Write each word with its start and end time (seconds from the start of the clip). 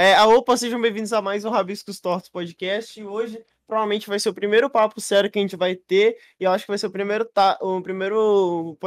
É, 0.00 0.14
a 0.14 0.28
opa, 0.28 0.56
sejam 0.56 0.80
bem-vindos 0.80 1.12
a 1.12 1.20
mais 1.20 1.44
um 1.44 1.50
Rabiscos 1.50 1.98
Tortos 1.98 2.30
Podcast. 2.30 3.00
E 3.00 3.04
hoje 3.04 3.44
provavelmente 3.66 4.06
vai 4.06 4.20
ser 4.20 4.28
o 4.28 4.32
primeiro 4.32 4.70
papo 4.70 5.00
sério 5.00 5.28
que 5.28 5.40
a 5.40 5.42
gente 5.42 5.56
vai 5.56 5.74
ter. 5.74 6.16
E 6.38 6.44
eu 6.44 6.52
acho 6.52 6.64
que 6.64 6.70
vai 6.70 6.78
ser 6.78 6.86
o 6.86 6.90
primeiro, 6.92 7.24
ta... 7.24 7.58
o 7.60 7.82
primeiro 7.82 8.78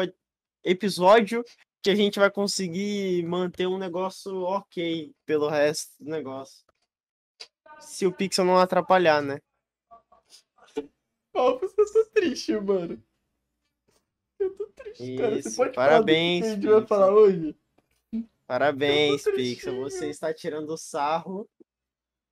episódio 0.63 1.43
que 1.83 1.89
a 1.89 1.95
gente 1.95 2.17
vai 2.17 2.31
conseguir 2.31 3.25
manter 3.25 3.67
um 3.67 3.77
negócio 3.77 4.43
ok 4.43 5.13
pelo 5.25 5.49
resto 5.49 6.01
do 6.01 6.09
negócio. 6.09 6.63
Se 7.81 8.05
o 8.05 8.13
Pixel 8.13 8.45
não 8.45 8.57
atrapalhar, 8.57 9.21
né? 9.21 9.41
Oh, 11.33 11.59
eu 11.61 11.75
tô 11.75 12.05
triste, 12.13 12.57
mano. 12.57 13.03
Eu 14.39 14.55
tô 14.55 14.65
triste, 14.67 15.17
cara. 15.17 15.31
Você 15.31 15.49
Isso, 15.49 15.57
pode 15.57 15.75
parabéns, 15.75 16.45
falar 16.45 16.55
do 16.55 16.61
que 16.61 16.67
a 16.67 16.71
gente 16.71 16.79
vai 16.79 16.87
falar 16.87 17.11
hoje? 17.13 17.60
Parabéns, 18.51 19.23
Pixel. 19.23 19.79
Você 19.79 20.09
está 20.09 20.33
tirando 20.33 20.77
sarro 20.77 21.47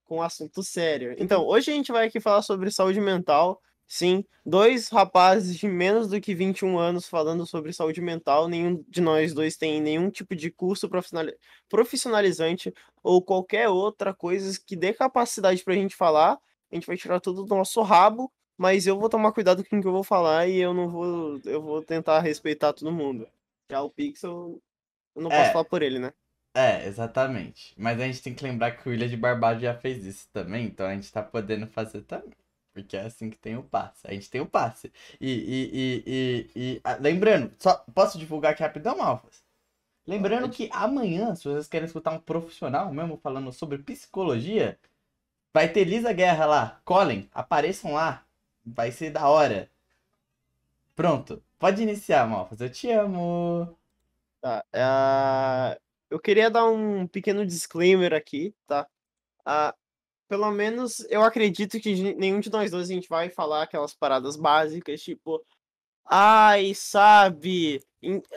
com 0.03 0.17
um 0.17 0.21
assunto 0.21 0.61
sério. 0.61 1.15
Então, 1.17 1.47
hoje 1.47 1.71
a 1.71 1.73
gente 1.73 1.93
vai 1.93 2.07
aqui 2.07 2.19
falar 2.19 2.41
sobre 2.41 2.69
saúde 2.71 2.99
mental. 2.99 3.61
Sim, 3.87 4.25
dois 4.45 4.89
rapazes 4.89 5.55
de 5.57 5.65
menos 5.65 6.09
do 6.09 6.19
que 6.19 6.35
21 6.35 6.77
anos 6.77 7.07
falando 7.07 7.45
sobre 7.45 7.71
saúde 7.71 8.01
mental. 8.01 8.49
Nenhum 8.49 8.83
de 8.89 8.99
nós 8.99 9.33
dois 9.33 9.55
tem 9.55 9.79
nenhum 9.79 10.09
tipo 10.09 10.35
de 10.35 10.51
curso 10.51 10.89
profissionali- 10.89 11.37
profissionalizante 11.69 12.73
ou 13.01 13.21
qualquer 13.21 13.69
outra 13.69 14.13
coisa 14.13 14.59
que 14.59 14.75
dê 14.75 14.91
capacidade 14.91 15.63
pra 15.63 15.73
gente 15.73 15.95
falar. 15.95 16.37
A 16.69 16.75
gente 16.75 16.85
vai 16.85 16.97
tirar 16.97 17.21
tudo 17.21 17.45
do 17.45 17.55
nosso 17.55 17.81
rabo, 17.81 18.29
mas 18.57 18.85
eu 18.85 18.99
vou 18.99 19.07
tomar 19.07 19.31
cuidado 19.31 19.63
com 19.63 19.77
o 19.77 19.81
que 19.81 19.87
eu 19.87 19.93
vou 19.93 20.03
falar 20.03 20.49
e 20.49 20.57
eu 20.57 20.73
não 20.73 20.89
vou. 20.89 21.39
Eu 21.45 21.61
vou 21.61 21.81
tentar 21.81 22.19
respeitar 22.19 22.73
todo 22.73 22.91
mundo. 22.91 23.25
Já 23.71 23.81
o 23.81 23.89
Pixel, 23.89 24.59
eu 25.15 25.21
não 25.21 25.31
posso 25.31 25.51
É. 25.51 25.51
falar 25.51 25.65
por 25.65 25.81
ele, 25.83 25.99
né? 25.99 26.13
É, 26.55 26.85
exatamente. 26.87 27.73
Mas 27.77 27.99
a 28.01 28.05
gente 28.07 28.21
tem 28.21 28.35
que 28.35 28.43
lembrar 28.43 28.71
que 28.73 28.89
o 28.89 28.93
Ilha 28.93 29.07
de 29.09 29.17
Barbados 29.17 29.61
já 29.61 29.75
fez 29.75 30.05
isso 30.05 30.27
também, 30.33 30.65
então 30.67 30.87
a 30.87 30.95
gente 30.95 31.11
tá 31.11 31.23
podendo 31.23 31.67
fazer 31.67 32.01
também. 32.03 32.33
Porque 32.73 32.97
é 32.97 33.01
assim 33.03 33.29
que 33.29 33.37
tem 33.37 33.57
o 33.57 33.63
passe. 33.63 34.07
A 34.07 34.13
gente 34.13 34.29
tem 34.29 34.41
o 34.41 34.47
passe. 34.47 34.91
E, 35.19 35.29
e, 35.31 36.03
e, 36.05 36.51
e, 36.55 36.75
e- 36.75 36.81
ah, 36.83 36.95
lembrando, 36.99 37.53
só 37.59 37.75
posso 37.93 38.17
divulgar 38.19 38.53
aqui 38.53 38.63
rapidão, 38.63 38.97
Malfas? 38.97 39.43
Lembrando 40.07 40.49
Pode. 40.49 40.51
que 40.51 40.69
amanhã, 40.73 41.35
se 41.35 41.45
vocês 41.45 41.67
querem 41.67 41.87
escutar 41.87 42.11
um 42.13 42.19
profissional 42.21 42.93
mesmo 42.93 43.17
falando 43.17 43.51
sobre 43.53 43.79
psicologia, 43.79 44.79
vai 45.53 45.69
ter 45.71 45.85
Lisa 45.85 46.13
Guerra 46.13 46.45
lá. 46.47 46.81
Colin, 46.85 47.29
apareçam 47.33 47.93
lá. 47.93 48.25
Vai 48.65 48.91
ser 48.91 49.11
da 49.11 49.27
hora. 49.29 49.69
Pronto. 50.95 51.43
Pode 51.57 51.81
iniciar, 51.81 52.27
Malfas. 52.27 52.61
Eu 52.61 52.69
te 52.71 52.89
amo. 52.91 53.78
Tá. 54.41 54.63
ah, 54.73 55.77
eu 56.09 56.19
queria 56.19 56.49
dar 56.49 56.65
um 56.69 57.05
pequeno 57.07 57.45
disclaimer 57.45 58.13
aqui, 58.13 58.55
tá? 58.65 58.87
Ah, 59.45 59.75
pelo 60.29 60.51
menos 60.51 61.01
eu 61.09 61.23
acredito 61.23 61.79
que 61.79 62.13
nenhum 62.15 62.39
de 62.39 62.51
nós 62.51 62.71
dois 62.71 62.89
a 62.89 62.93
gente 62.93 63.09
vai 63.09 63.29
falar 63.29 63.63
aquelas 63.63 63.93
paradas 63.93 64.37
básicas, 64.37 65.01
tipo, 65.01 65.43
ai, 66.05 66.73
sabe, 66.75 67.81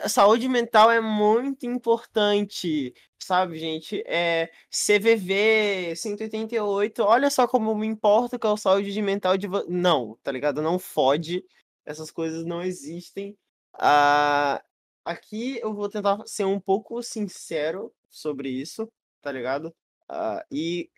saúde 0.07 0.49
mental 0.49 0.91
é 0.91 0.99
muito 1.01 1.65
importante, 1.65 2.93
sabe, 3.21 3.57
gente? 3.59 4.03
É 4.05 4.51
CVV 4.69 5.95
188, 5.95 7.03
olha 7.03 7.29
só 7.29 7.47
como 7.47 7.75
me 7.75 7.87
importa 7.87 8.37
com 8.37 8.49
a 8.49 8.57
saúde 8.57 9.01
mental 9.01 9.37
de. 9.37 9.47
Não, 9.69 10.17
tá 10.23 10.31
ligado? 10.31 10.61
Não 10.61 10.77
fode, 10.79 11.45
essas 11.85 12.11
coisas 12.11 12.45
não 12.45 12.61
existem. 12.61 13.37
Ah, 13.73 14.63
aqui 15.05 15.59
eu 15.61 15.73
vou 15.73 15.89
tentar 15.89 16.25
ser 16.27 16.45
um 16.45 16.59
pouco 16.59 17.01
sincero 17.03 17.93
sobre 18.09 18.49
isso, 18.49 18.91
tá 19.21 19.31
ligado? 19.31 19.73
Ah, 20.09 20.45
e 20.51 20.89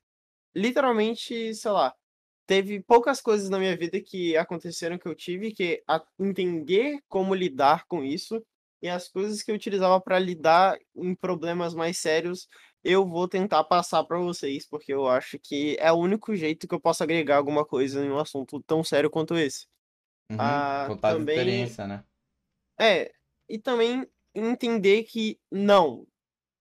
literalmente, 0.55 1.53
sei 1.55 1.71
lá, 1.71 1.93
teve 2.47 2.81
poucas 2.81 3.21
coisas 3.21 3.49
na 3.49 3.59
minha 3.59 3.75
vida 3.77 3.99
que 4.01 4.38
aconteceram 4.38 4.97
que 4.97 5.07
eu 5.07 5.15
tive 5.15 5.51
que 5.53 5.83
entender 6.19 6.99
como 7.09 7.35
lidar 7.35 7.85
com 7.88 8.03
isso 8.03 8.44
e 8.81 8.89
as 8.89 9.07
coisas 9.09 9.41
que 9.41 9.51
eu 9.51 9.55
utilizava 9.55 9.99
para 9.99 10.19
lidar 10.19 10.77
em 10.95 11.15
problemas 11.15 11.73
mais 11.73 11.97
sérios, 11.97 12.47
eu 12.83 13.07
vou 13.07 13.27
tentar 13.27 13.63
passar 13.63 14.03
para 14.03 14.19
vocês, 14.19 14.67
porque 14.67 14.94
eu 14.94 15.07
acho 15.07 15.39
que 15.39 15.75
é 15.79 15.91
o 15.91 15.95
único 15.95 16.35
jeito 16.35 16.67
que 16.67 16.75
eu 16.75 16.79
posso 16.79 17.01
agregar 17.01 17.38
alguma 17.38 17.65
coisa 17.65 18.05
em 18.05 18.11
um 18.11 18.19
assunto 18.19 18.61
tão 18.61 18.83
sério 18.83 19.09
quanto 19.09 19.35
esse. 19.35 19.65
Uhum, 20.31 20.38
Ah, 20.39 20.85
contar 20.89 21.13
também- 21.13 21.38
experiência, 21.39 21.88
né? 21.88 22.03
É, 22.79 23.11
e 23.50 23.57
também 23.57 24.07
entender 24.33 25.03
que 25.03 25.39
não, 25.51 26.06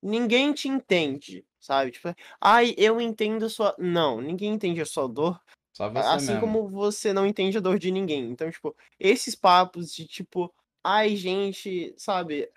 ninguém 0.02 0.52
te 0.52 0.68
entende, 0.68 1.44
sabe? 1.58 1.90
Tipo, 1.90 2.14
ai, 2.40 2.74
eu 2.76 3.00
entendo 3.00 3.48
sua. 3.48 3.74
Não, 3.78 4.20
ninguém 4.20 4.52
entende 4.52 4.80
a 4.80 4.86
sua 4.86 5.08
dor, 5.08 5.40
assim 5.78 6.34
mesmo. 6.34 6.40
como 6.40 6.68
você 6.68 7.12
não 7.12 7.26
entende 7.26 7.58
a 7.58 7.60
dor 7.60 7.78
de 7.78 7.90
ninguém. 7.90 8.30
Então, 8.30 8.50
tipo, 8.50 8.76
esses 9.00 9.34
papos 9.34 9.92
de 9.92 10.06
tipo, 10.06 10.52
ai, 10.82 11.16
gente, 11.16 11.94
sabe? 11.96 12.48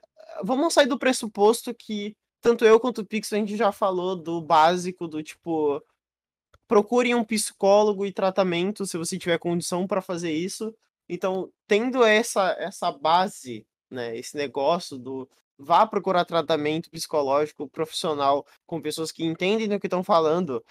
Vamos 0.43 0.73
sair 0.73 0.87
do 0.87 0.99
pressuposto 0.99 1.73
que 1.73 2.15
tanto 2.41 2.65
eu 2.65 2.79
quanto 2.79 3.01
o 3.01 3.05
Pix 3.05 3.33
a 3.33 3.37
gente 3.37 3.57
já 3.57 3.71
falou 3.71 4.15
do 4.15 4.41
básico, 4.41 5.07
do 5.07 5.23
tipo, 5.23 5.81
procure 6.67 7.15
um 7.15 7.23
psicólogo 7.23 8.05
e 8.05 8.11
tratamento 8.11 8.85
se 8.85 8.97
você 8.97 9.17
tiver 9.17 9.39
condição 9.39 9.87
para 9.87 10.01
fazer 10.01 10.31
isso. 10.31 10.75
Então, 11.09 11.51
tendo 11.65 12.03
essa 12.03 12.55
essa 12.59 12.91
base, 12.91 13.65
né, 13.89 14.15
esse 14.17 14.35
negócio 14.35 14.97
do 14.97 15.29
vá 15.57 15.87
procurar 15.87 16.25
tratamento 16.25 16.89
psicológico 16.89 17.67
profissional 17.67 18.45
com 18.65 18.81
pessoas 18.81 19.11
que 19.11 19.25
entendem 19.25 19.67
do 19.67 19.79
que 19.79 19.87
estão 19.87 20.03
falando, 20.03 20.63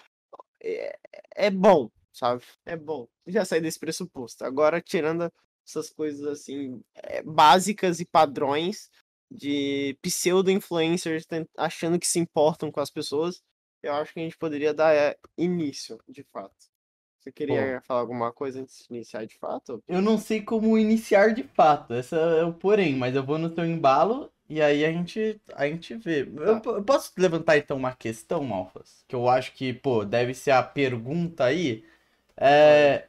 é, 0.61 0.97
é 1.35 1.51
bom, 1.51 1.89
sabe? 2.13 2.43
É 2.65 2.75
bom. 2.75 3.07
Já 3.27 3.43
sair 3.43 3.61
desse 3.61 3.79
pressuposto. 3.79 4.45
Agora, 4.45 4.81
tirando 4.81 5.31
essas 5.67 5.89
coisas 5.89 6.25
assim, 6.25 6.81
é, 6.95 7.21
básicas 7.21 7.99
e 7.99 8.05
padrões 8.05 8.89
de 9.29 9.97
pseudo-influencers 10.01 11.25
achando 11.57 11.99
que 11.99 12.07
se 12.07 12.19
importam 12.19 12.71
com 12.71 12.79
as 12.79 12.89
pessoas, 12.89 13.41
eu 13.83 13.93
acho 13.93 14.13
que 14.13 14.19
a 14.19 14.23
gente 14.23 14.37
poderia 14.37 14.73
dar 14.73 14.95
é, 14.95 15.17
início, 15.37 15.99
de 16.07 16.23
fato. 16.31 16.55
Você 17.27 17.31
queria 17.31 17.81
falar 17.81 17.99
alguma 17.99 18.31
coisa 18.31 18.61
antes 18.61 18.87
de 18.87 18.95
iniciar 18.95 19.25
de 19.25 19.35
fato? 19.37 19.83
Eu 19.87 20.01
não 20.01 20.17
sei 20.17 20.41
como 20.41 20.77
iniciar 20.77 21.33
de 21.33 21.43
fato, 21.43 21.93
essa 21.93 22.15
é 22.15 22.43
o 22.43 22.53
porém, 22.53 22.95
mas 22.95 23.15
eu 23.15 23.23
vou 23.23 23.37
no 23.37 23.49
teu 23.49 23.65
embalo 23.65 24.31
e 24.49 24.61
aí 24.61 24.85
a 24.85 24.91
gente, 24.91 25.41
a 25.53 25.67
gente 25.67 25.95
vê. 25.95 26.21
Eu, 26.21 26.61
Tá. 26.61 26.69
eu 26.71 26.83
posso 26.83 27.11
levantar 27.17 27.57
então 27.57 27.75
uma 27.77 27.93
questão, 27.93 28.43
Malfas? 28.43 29.03
Que 29.07 29.15
eu 29.15 29.27
acho 29.27 29.53
que, 29.53 29.73
pô, 29.73 30.05
deve 30.05 30.33
ser 30.33 30.51
a 30.51 30.63
pergunta 30.63 31.43
aí. 31.45 31.83
É. 32.37 33.07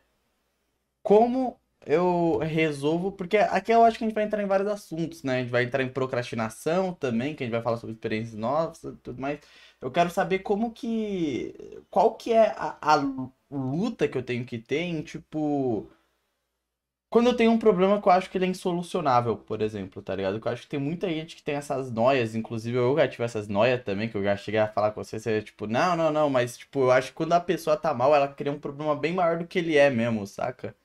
Como 1.03 1.59
eu 1.87 2.39
resolvo. 2.39 3.13
Porque 3.13 3.37
aqui 3.39 3.73
eu 3.73 3.85
acho 3.85 3.99
que 3.99 4.05
a 4.05 4.07
gente 4.09 4.15
vai 4.15 4.25
entrar 4.25 4.43
em 4.43 4.47
vários 4.47 4.69
assuntos, 4.69 5.23
né? 5.23 5.37
A 5.39 5.41
gente 5.43 5.51
vai 5.51 5.65
entrar 5.65 5.83
em 5.83 5.89
procrastinação 5.89 6.93
também, 6.93 7.35
que 7.35 7.43
a 7.43 7.47
gente 7.47 7.53
vai 7.55 7.63
falar 7.63 7.77
sobre 7.79 7.95
experiências 7.95 8.35
novas 8.39 8.83
e 8.85 8.93
tudo 8.97 9.21
mais. 9.21 9.41
Eu 9.81 9.91
quero 9.91 10.11
saber 10.11 10.41
como 10.41 10.73
que. 10.73 11.55
Qual 11.91 12.17
que 12.17 12.33
é 12.33 12.51
a, 12.57 12.79
a 12.81 12.97
luta 13.51 14.09
que 14.09 14.19
eu 14.19 14.23
tenho 14.23 14.45
que 14.45 14.59
ter 14.59 14.81
em, 14.83 15.03
tipo. 15.03 15.89
Quando 17.11 17.29
eu 17.29 17.37
tenho 17.37 17.51
um 17.53 17.59
problema 17.59 18.01
que 18.03 18.07
eu 18.09 18.13
acho 18.13 18.29
que 18.31 18.37
ele 18.37 18.45
é 18.45 18.49
insolucionável, 18.49 19.37
por 19.37 19.63
exemplo, 19.63 20.03
tá 20.03 20.15
ligado? 20.15 20.41
Que 20.41 20.47
eu 20.49 20.53
acho 20.53 20.63
que 20.63 20.69
tem 20.69 20.79
muita 20.81 21.09
gente 21.09 21.37
que 21.37 21.43
tem 21.43 21.55
essas 21.55 21.91
noias, 21.91 22.35
inclusive 22.35 22.77
eu 22.77 22.95
já 22.97 23.09
tive 23.09 23.25
essas 23.25 23.49
noias 23.49 23.83
também, 23.83 24.09
que 24.11 24.17
eu 24.17 24.23
já 24.23 24.37
cheguei 24.37 24.61
a 24.61 24.69
falar 24.69 24.91
com 24.93 25.03
você, 25.03 25.19
você 25.19 25.41
tipo, 25.43 25.67
não, 25.67 25.97
não, 25.97 26.11
não, 26.13 26.29
mas 26.31 26.59
tipo, 26.59 26.81
eu 26.81 26.91
acho 26.91 27.09
que 27.09 27.15
quando 27.15 27.33
a 27.33 27.41
pessoa 27.41 27.77
tá 27.79 27.95
mal, 27.95 28.15
ela 28.15 28.29
cria 28.29 28.53
um 28.53 28.61
problema 28.61 28.95
bem 28.95 29.15
maior 29.15 29.39
do 29.39 29.47
que 29.47 29.59
ele 29.59 29.77
é 29.77 29.89
mesmo, 29.91 30.27
saca? 30.27 30.77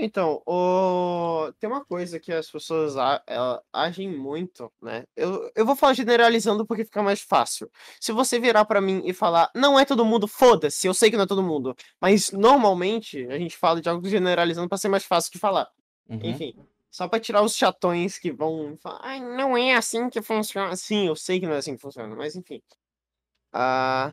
Então, 0.00 0.40
o... 0.46 1.52
tem 1.58 1.68
uma 1.68 1.84
coisa 1.84 2.20
que 2.20 2.32
as 2.32 2.48
pessoas 2.48 2.96
a- 2.96 3.20
agem 3.72 4.08
muito, 4.16 4.72
né? 4.80 5.04
Eu, 5.16 5.50
eu 5.56 5.66
vou 5.66 5.74
falar 5.74 5.92
generalizando 5.94 6.64
porque 6.64 6.84
fica 6.84 7.02
mais 7.02 7.20
fácil. 7.20 7.68
Se 8.00 8.12
você 8.12 8.38
virar 8.38 8.64
pra 8.64 8.80
mim 8.80 9.02
e 9.04 9.12
falar, 9.12 9.50
não 9.56 9.78
é 9.78 9.84
todo 9.84 10.04
mundo, 10.04 10.28
foda-se, 10.28 10.86
eu 10.86 10.94
sei 10.94 11.10
que 11.10 11.16
não 11.16 11.24
é 11.24 11.26
todo 11.26 11.42
mundo. 11.42 11.74
Mas 12.00 12.30
normalmente 12.30 13.26
a 13.26 13.36
gente 13.38 13.56
fala 13.56 13.80
de 13.80 13.88
algo 13.88 14.08
generalizando 14.08 14.68
pra 14.68 14.78
ser 14.78 14.88
mais 14.88 15.04
fácil 15.04 15.32
de 15.32 15.38
falar. 15.38 15.68
Uhum. 16.08 16.20
Enfim, 16.22 16.54
só 16.90 17.08
pra 17.08 17.18
tirar 17.18 17.42
os 17.42 17.56
chatões 17.56 18.18
que 18.18 18.30
vão 18.30 18.76
falar, 18.80 19.00
ai, 19.02 19.20
não 19.20 19.56
é 19.56 19.74
assim 19.74 20.08
que 20.08 20.22
funciona. 20.22 20.76
Sim, 20.76 21.08
eu 21.08 21.16
sei 21.16 21.40
que 21.40 21.46
não 21.46 21.54
é 21.54 21.58
assim 21.58 21.74
que 21.74 21.82
funciona, 21.82 22.14
mas 22.14 22.36
enfim. 22.36 22.62
Ah, 23.52 24.12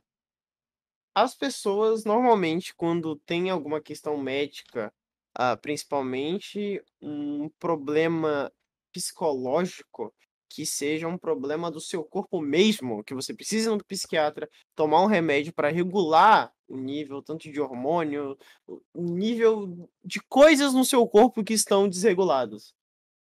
as 1.13 1.33
pessoas 1.35 2.03
normalmente, 2.03 2.73
quando 2.75 3.15
tem 3.17 3.49
alguma 3.49 3.81
questão 3.81 4.17
médica, 4.17 4.93
ah, 5.35 5.57
principalmente 5.57 6.81
um 7.01 7.49
problema 7.59 8.51
psicológico, 8.91 10.13
que 10.49 10.65
seja 10.65 11.07
um 11.07 11.17
problema 11.17 11.69
do 11.69 11.81
seu 11.81 12.03
corpo 12.03 12.39
mesmo, 12.39 13.03
que 13.03 13.13
você 13.13 13.33
precisa 13.33 13.69
ir 13.69 13.75
no 13.75 13.83
psiquiatra, 13.83 14.49
tomar 14.73 15.03
um 15.03 15.07
remédio 15.07 15.53
para 15.53 15.69
regular 15.69 16.53
o 16.67 16.77
nível 16.77 17.21
tanto 17.21 17.51
de 17.51 17.59
hormônio, 17.59 18.37
o 18.65 19.01
nível 19.01 19.89
de 20.03 20.21
coisas 20.29 20.73
no 20.73 20.85
seu 20.85 21.05
corpo 21.07 21.43
que 21.43 21.53
estão 21.53 21.89
desregulados. 21.89 22.73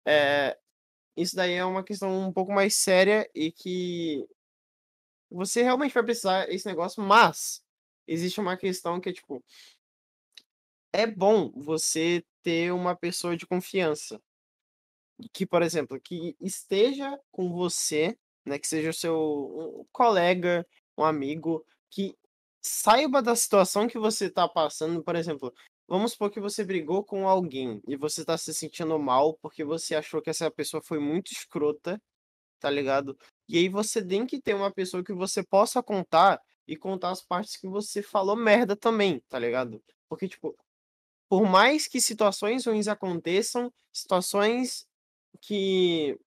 É, 0.07 0.57
isso 1.17 1.37
daí 1.37 1.53
é 1.53 1.65
uma 1.65 1.85
questão 1.85 2.29
um 2.29 2.33
pouco 2.33 2.53
mais 2.53 2.77
séria 2.77 3.29
e 3.35 3.53
que 3.53 4.27
você 5.31 5.63
realmente 5.63 5.93
vai 5.93 6.03
precisar 6.03 6.49
esse 6.51 6.67
negócio, 6.67 7.03
mas 7.03 7.63
existe 8.07 8.41
uma 8.41 8.57
questão 8.57 9.01
que 9.01 9.11
é 9.11 9.13
tipo 9.13 9.45
é 10.93 11.07
bom 11.07 11.51
você 11.55 12.25
ter 12.43 12.73
uma 12.73 12.97
pessoa 12.97 13.37
de 13.37 13.47
confiança. 13.47 14.21
Que, 15.33 15.45
por 15.47 15.63
exemplo, 15.63 16.01
que 16.01 16.37
esteja 16.41 17.19
com 17.33 17.53
você, 17.53 18.17
né, 18.47 18.59
que 18.59 18.69
seja 18.69 18.91
o 18.91 18.95
seu 18.95 19.81
um 19.81 19.85
colega, 19.93 20.67
um 20.97 21.05
amigo, 21.05 21.65
que 21.91 22.17
saiba 22.63 23.23
da 23.23 23.35
situação 23.37 23.89
que 23.89 23.99
você 23.99 24.31
tá 24.31 24.49
passando, 24.49 25.03
por 25.03 25.17
exemplo, 25.17 25.53
vamos 25.89 26.13
supor 26.13 26.31
que 26.31 26.41
você 26.41 26.65
brigou 26.65 27.05
com 27.05 27.29
alguém 27.29 27.83
e 27.89 27.97
você 27.97 28.25
tá 28.25 28.37
se 28.39 28.53
sentindo 28.55 28.99
mal 28.99 29.35
porque 29.35 29.65
você 29.65 29.95
achou 29.95 30.23
que 30.23 30.31
essa 30.31 30.51
pessoa 30.51 30.83
foi 30.83 30.99
muito 30.99 31.33
escrota, 31.33 32.01
tá 32.61 32.71
ligado? 32.71 33.19
E 33.49 33.59
aí 33.59 33.69
você 33.69 34.05
tem 34.05 34.27
que 34.27 34.41
ter 34.41 34.55
uma 34.55 34.73
pessoa 34.73 35.05
que 35.05 35.13
você 35.13 35.43
possa 35.43 35.83
contar 35.83 36.41
e 36.67 36.77
contar 36.77 37.11
as 37.11 37.23
partes 37.23 37.57
que 37.57 37.69
você 37.69 38.03
falou 38.03 38.37
merda 38.37 38.77
também, 38.77 39.21
tá 39.29 39.39
ligado? 39.39 39.83
Porque, 40.09 40.29
tipo, 40.29 40.57
por 41.29 41.45
mais 41.49 41.87
que 41.87 42.01
situações 42.01 42.67
ruins 42.67 42.89
aconteçam, 42.89 43.73
situações 43.93 44.87
que 45.41 46.19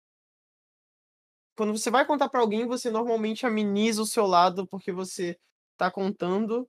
quando 1.55 1.77
você 1.77 1.91
vai 1.91 2.05
contar 2.05 2.29
pra 2.29 2.39
alguém, 2.41 2.65
você 2.65 2.89
normalmente 2.89 3.45
ameniza 3.45 4.01
o 4.01 4.05
seu 4.05 4.25
lado, 4.25 4.65
porque 4.67 4.91
você 4.91 5.37
tá 5.77 5.91
contando 5.91 6.67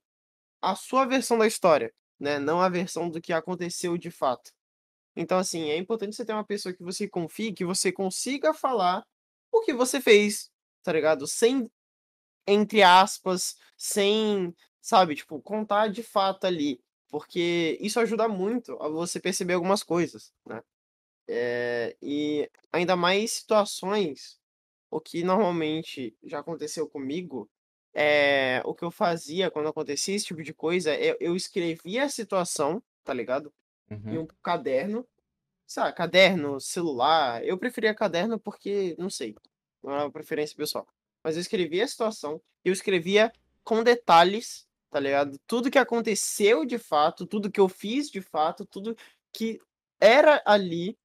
a 0.63 0.77
sua 0.77 1.07
versão 1.07 1.39
da 1.39 1.47
história, 1.47 1.93
né, 2.21 2.39
não 2.39 2.61
a 2.61 2.69
versão 2.69 3.09
do 3.11 3.21
que 3.21 3.33
aconteceu 3.33 3.99
de 3.99 4.11
fato. 4.11 4.53
Então, 5.17 5.39
assim, 5.39 5.71
é 5.71 5.77
importante 5.77 6.17
você 6.17 6.25
ter 6.25 6.33
uma 6.33 6.45
pessoa 6.45 6.75
que 6.75 6.83
você 6.83 7.09
confie, 7.09 7.53
que 7.53 7.65
você 7.65 7.93
consiga 7.93 8.55
falar 8.55 9.05
o 9.53 9.61
que 9.63 9.75
você 9.75 10.01
fez, 10.01 10.51
tá 10.83 10.93
ligado? 10.93 11.27
Sem, 11.27 11.71
entre 12.47 12.83
aspas, 12.83 13.57
sem, 13.77 14.55
sabe, 14.81 15.17
tipo, 15.17 15.41
contar 15.43 15.89
de 15.89 16.03
fato 16.03 16.47
ali. 16.47 16.81
Porque 17.13 17.79
isso 17.83 18.01
ajuda 18.01 18.29
muito 18.29 18.75
a 18.83 18.89
você 18.89 19.21
perceber 19.21 19.55
algumas 19.55 19.85
coisas, 19.85 20.35
né? 20.47 20.63
Eh, 21.29 21.97
e 22.03 22.51
ainda 22.73 22.97
mais 22.97 23.33
situações, 23.33 24.41
o 24.91 25.01
que 25.01 25.25
normalmente 25.25 26.17
já 26.25 26.41
aconteceu 26.41 26.89
comigo, 26.89 27.51
eh, 27.95 28.63
o 28.65 28.75
que 28.75 28.85
eu 28.85 28.91
fazia 28.91 29.51
quando 29.51 29.69
acontecia 29.69 30.15
esse 30.17 30.27
tipo 30.27 30.43
de 30.43 30.55
coisa, 30.55 30.95
eu 30.99 31.17
eu 31.21 31.37
escrevia 31.37 32.05
a 32.05 32.09
situação, 32.11 32.83
tá 33.05 33.15
ligado? 33.15 33.53
Em 34.09 34.19
Uhum. 34.19 34.19
um 34.19 34.27
caderno, 34.43 35.09
sabe, 35.67 35.95
caderno, 35.97 36.61
celular, 36.61 37.45
eu 37.45 37.59
preferia 37.59 37.95
caderno 37.95 38.39
porque, 38.41 38.95
não 38.99 39.11
sei, 39.11 39.35
é 39.85 39.89
uma 39.89 40.11
preferência 40.13 40.57
pessoal. 40.57 40.87
Mas 41.25 41.37
eu 41.37 41.41
escrevia 41.43 41.85
a 41.85 41.89
situação, 41.89 42.43
eu 42.65 42.73
escrevia 42.73 43.33
com 43.65 43.83
detalhes, 43.83 44.67
tá 44.93 45.01
ligado? 45.01 45.39
Tudo 45.47 45.71
que 45.71 45.79
aconteceu 45.79 46.67
de 46.67 46.79
fato, 46.79 47.27
tudo 47.27 47.51
que 47.51 47.61
eu 47.61 47.69
fiz 47.69 48.11
de 48.11 48.21
fato, 48.21 48.67
tudo 48.67 48.95
que 49.33 49.59
era 50.01 50.43
ali, 50.47 50.99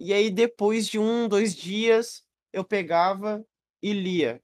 e 0.00 0.12
aí 0.14 0.30
depois 0.30 0.88
de 0.88 0.98
1, 0.98 1.28
2 1.28 1.54
dias, 1.54 2.24
eu 2.52 2.64
pegava 2.64 3.44
e 3.82 3.92
lia. 3.92 4.42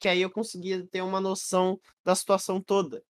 Que 0.00 0.08
aí 0.08 0.20
eu 0.20 0.30
conseguia 0.30 0.86
ter 0.88 1.00
uma 1.02 1.20
noção 1.20 1.80
da 2.04 2.14
situação 2.14 2.60
toda, 2.60 3.02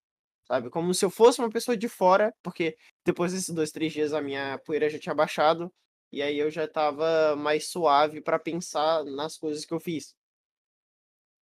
sabe, 0.46 0.70
como 0.70 0.94
se 0.94 1.04
eu 1.04 1.10
fosse 1.10 1.40
uma 1.40 1.50
pessoa 1.50 1.76
de 1.76 1.88
fora, 1.88 2.34
porque 2.42 2.76
depois 3.06 3.32
desses 3.32 3.50
2, 3.54 3.72
3 3.72 3.92
dias 3.92 4.12
a 4.12 4.22
minha 4.22 4.58
poeira 4.66 4.90
já 4.90 4.98
tinha 4.98 5.14
baixado, 5.14 5.72
e 6.12 6.22
aí 6.22 6.38
eu 6.38 6.50
já 6.50 6.64
estava 6.64 7.36
mais 7.36 7.68
suave 7.70 8.20
pra 8.20 8.38
pensar 8.38 9.04
nas 9.04 9.38
coisas 9.38 9.64
que 9.64 9.74
eu 9.74 9.80
fiz. 9.80 10.14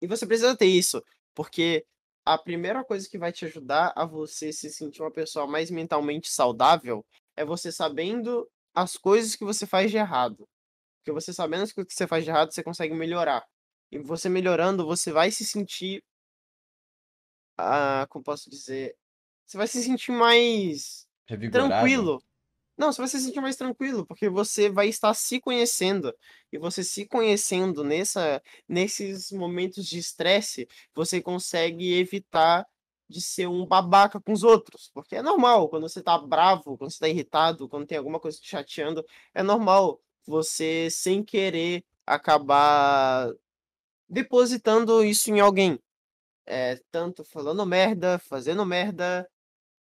E 0.03 0.07
você 0.09 0.27
precisa 0.27 0.57
ter 0.57 0.67
isso, 0.67 1.03
porque 1.35 1.87
a 2.25 2.39
primeira 2.39 2.85
coisa 2.85 3.09
que 3.09 3.19
vai 3.19 3.33
te 3.33 3.45
ajudar 3.45 3.93
a 3.97 4.05
você 4.05 4.53
se 4.53 4.71
sentir 4.71 5.03
uma 5.03 5.11
pessoa 5.11 5.47
mais 5.47 5.71
mentalmente 5.71 6.29
saudável, 6.31 7.05
é 7.37 7.45
você 7.45 7.73
sabendo 7.73 8.49
as 8.75 8.97
coisas 8.97 9.37
que 9.37 9.45
você 9.45 9.67
faz 9.67 9.91
de 9.91 9.97
errado. 9.97 10.47
Porque 10.99 11.13
você 11.13 11.33
sabendo 11.33 11.65
as 11.65 11.73
coisas 11.73 11.93
que 11.93 11.97
você 11.97 12.07
faz 12.07 12.25
de 12.25 12.31
errado, 12.31 12.53
você 12.53 12.63
consegue 12.63 12.95
melhorar. 12.95 13.45
E 13.91 13.99
você 13.99 14.29
melhorando, 14.29 14.87
você 14.87 15.13
vai 15.13 15.31
se 15.31 15.45
sentir 15.45 16.03
ah, 17.59 18.07
como 18.09 18.25
posso 18.25 18.51
dizer? 18.51 18.97
Você 19.47 19.57
vai 19.57 19.67
se 19.67 19.83
sentir 19.83 20.13
mais 20.13 21.07
Revigorado? 21.29 21.69
tranquilo. 21.69 22.23
Não, 22.79 22.91
você 22.93 23.03
vai 23.03 23.09
se 23.09 23.21
sentir 23.21 23.41
mais 23.41 23.57
tranquilo, 23.57 24.07
porque 24.07 24.29
você 24.31 24.71
vai 24.71 24.89
estar 24.89 25.13
se 25.15 25.39
conhecendo, 25.41 26.13
e 26.51 26.59
você 26.59 26.83
se 26.83 27.07
conhecendo 27.07 27.85
nessa 27.85 28.43
nesses 28.69 29.31
momentos 29.31 29.87
de 29.87 29.99
estresse, 29.99 30.67
você 30.95 31.21
consegue 31.21 31.93
evitar 31.99 32.67
de 33.09 33.21
ser 33.21 33.47
um 33.47 33.67
babaca 33.67 34.19
com 34.21 34.33
os 34.33 34.43
outros, 34.43 34.91
porque 34.95 35.17
é 35.17 35.23
normal, 35.23 35.69
quando 35.69 35.83
você 35.89 36.03
tá 36.03 36.17
bravo, 36.19 36.79
quando 36.79 36.91
você 36.91 36.99
tá 36.99 37.09
irritado, 37.09 37.69
quando 37.69 37.87
tem 37.87 37.99
alguma 37.99 38.19
coisa 38.19 38.39
te 38.39 38.49
chateando, 38.49 39.05
é 39.35 39.43
normal 39.43 40.01
você, 40.27 40.89
sem 40.91 41.23
querer, 41.23 41.85
acabar 42.07 43.31
depositando 44.09 45.05
isso 45.05 45.31
em 45.31 45.41
alguém. 45.41 45.79
Eh, 46.47 46.81
tanto 46.93 47.25
falando 47.25 47.67
merda, 47.67 48.19
fazendo 48.21 48.67
merda, 48.67 49.29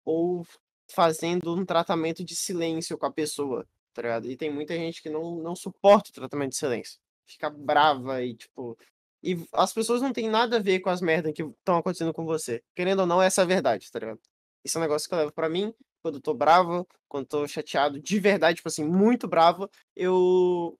ou 0.05 0.45
fazendo 0.91 1.55
um 1.55 1.65
tratamento 1.65 2.23
de 2.23 2.35
silêncio 2.35 2.97
com 2.97 3.05
a 3.05 3.11
pessoa, 3.11 3.65
tá 3.93 4.01
ligado? 4.01 4.29
E 4.29 4.37
tem 4.37 4.51
muita 4.51 4.75
gente 4.75 5.01
que 5.01 5.09
não 5.09 5.37
não 5.37 5.55
suporta 5.55 6.09
o 6.09 6.13
tratamento 6.13 6.51
de 6.51 6.57
silêncio, 6.57 6.99
fica 7.27 7.49
brava 7.49 8.21
e, 8.23 8.35
tipo 8.35 8.77
e 9.23 9.37
as 9.53 9.73
pessoas 9.73 10.01
não 10.01 10.11
têm 10.11 10.29
nada 10.29 10.57
a 10.57 10.59
ver 10.61 10.81
com 10.81 10.89
as 10.89 10.99
merda 11.01 11.31
que 11.31 11.43
estão 11.43 11.77
acontecendo 11.77 12.13
com 12.13 12.25
você, 12.25 12.61
querendo 12.75 12.99
ou 13.01 13.05
não, 13.05 13.21
essa 13.21 13.41
é 13.41 13.43
a 13.43 13.47
verdade, 13.47 13.89
tá 13.89 13.99
ligado? 13.99 14.19
Isso 14.65 14.77
é 14.77 14.79
um 14.79 14.83
negócio 14.83 15.07
que 15.07 15.15
eu 15.15 15.19
levo 15.19 15.31
pra 15.31 15.49
mim, 15.49 15.73
quando 16.01 16.15
eu 16.15 16.21
tô 16.21 16.33
bravo, 16.33 16.85
quando 17.07 17.27
tô 17.27 17.47
chateado 17.47 17.99
de 18.01 18.19
verdade, 18.19 18.57
tipo 18.57 18.67
assim, 18.67 18.83
muito 18.83 19.25
bravo, 19.27 19.69
eu 19.95 20.77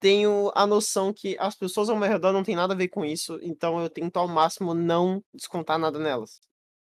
tenho 0.00 0.50
a 0.56 0.66
noção 0.66 1.12
que 1.12 1.36
as 1.38 1.54
pessoas 1.54 1.88
ao 1.88 1.96
meu 1.96 2.08
redor 2.08 2.32
não 2.32 2.42
têm 2.42 2.56
nada 2.56 2.74
a 2.74 2.76
ver 2.76 2.88
com 2.88 3.04
isso, 3.04 3.38
então 3.42 3.80
eu 3.80 3.88
tento 3.88 4.16
ao 4.16 4.26
máximo 4.26 4.74
não 4.74 5.22
descontar 5.32 5.78
nada 5.78 5.98
nelas. 6.00 6.40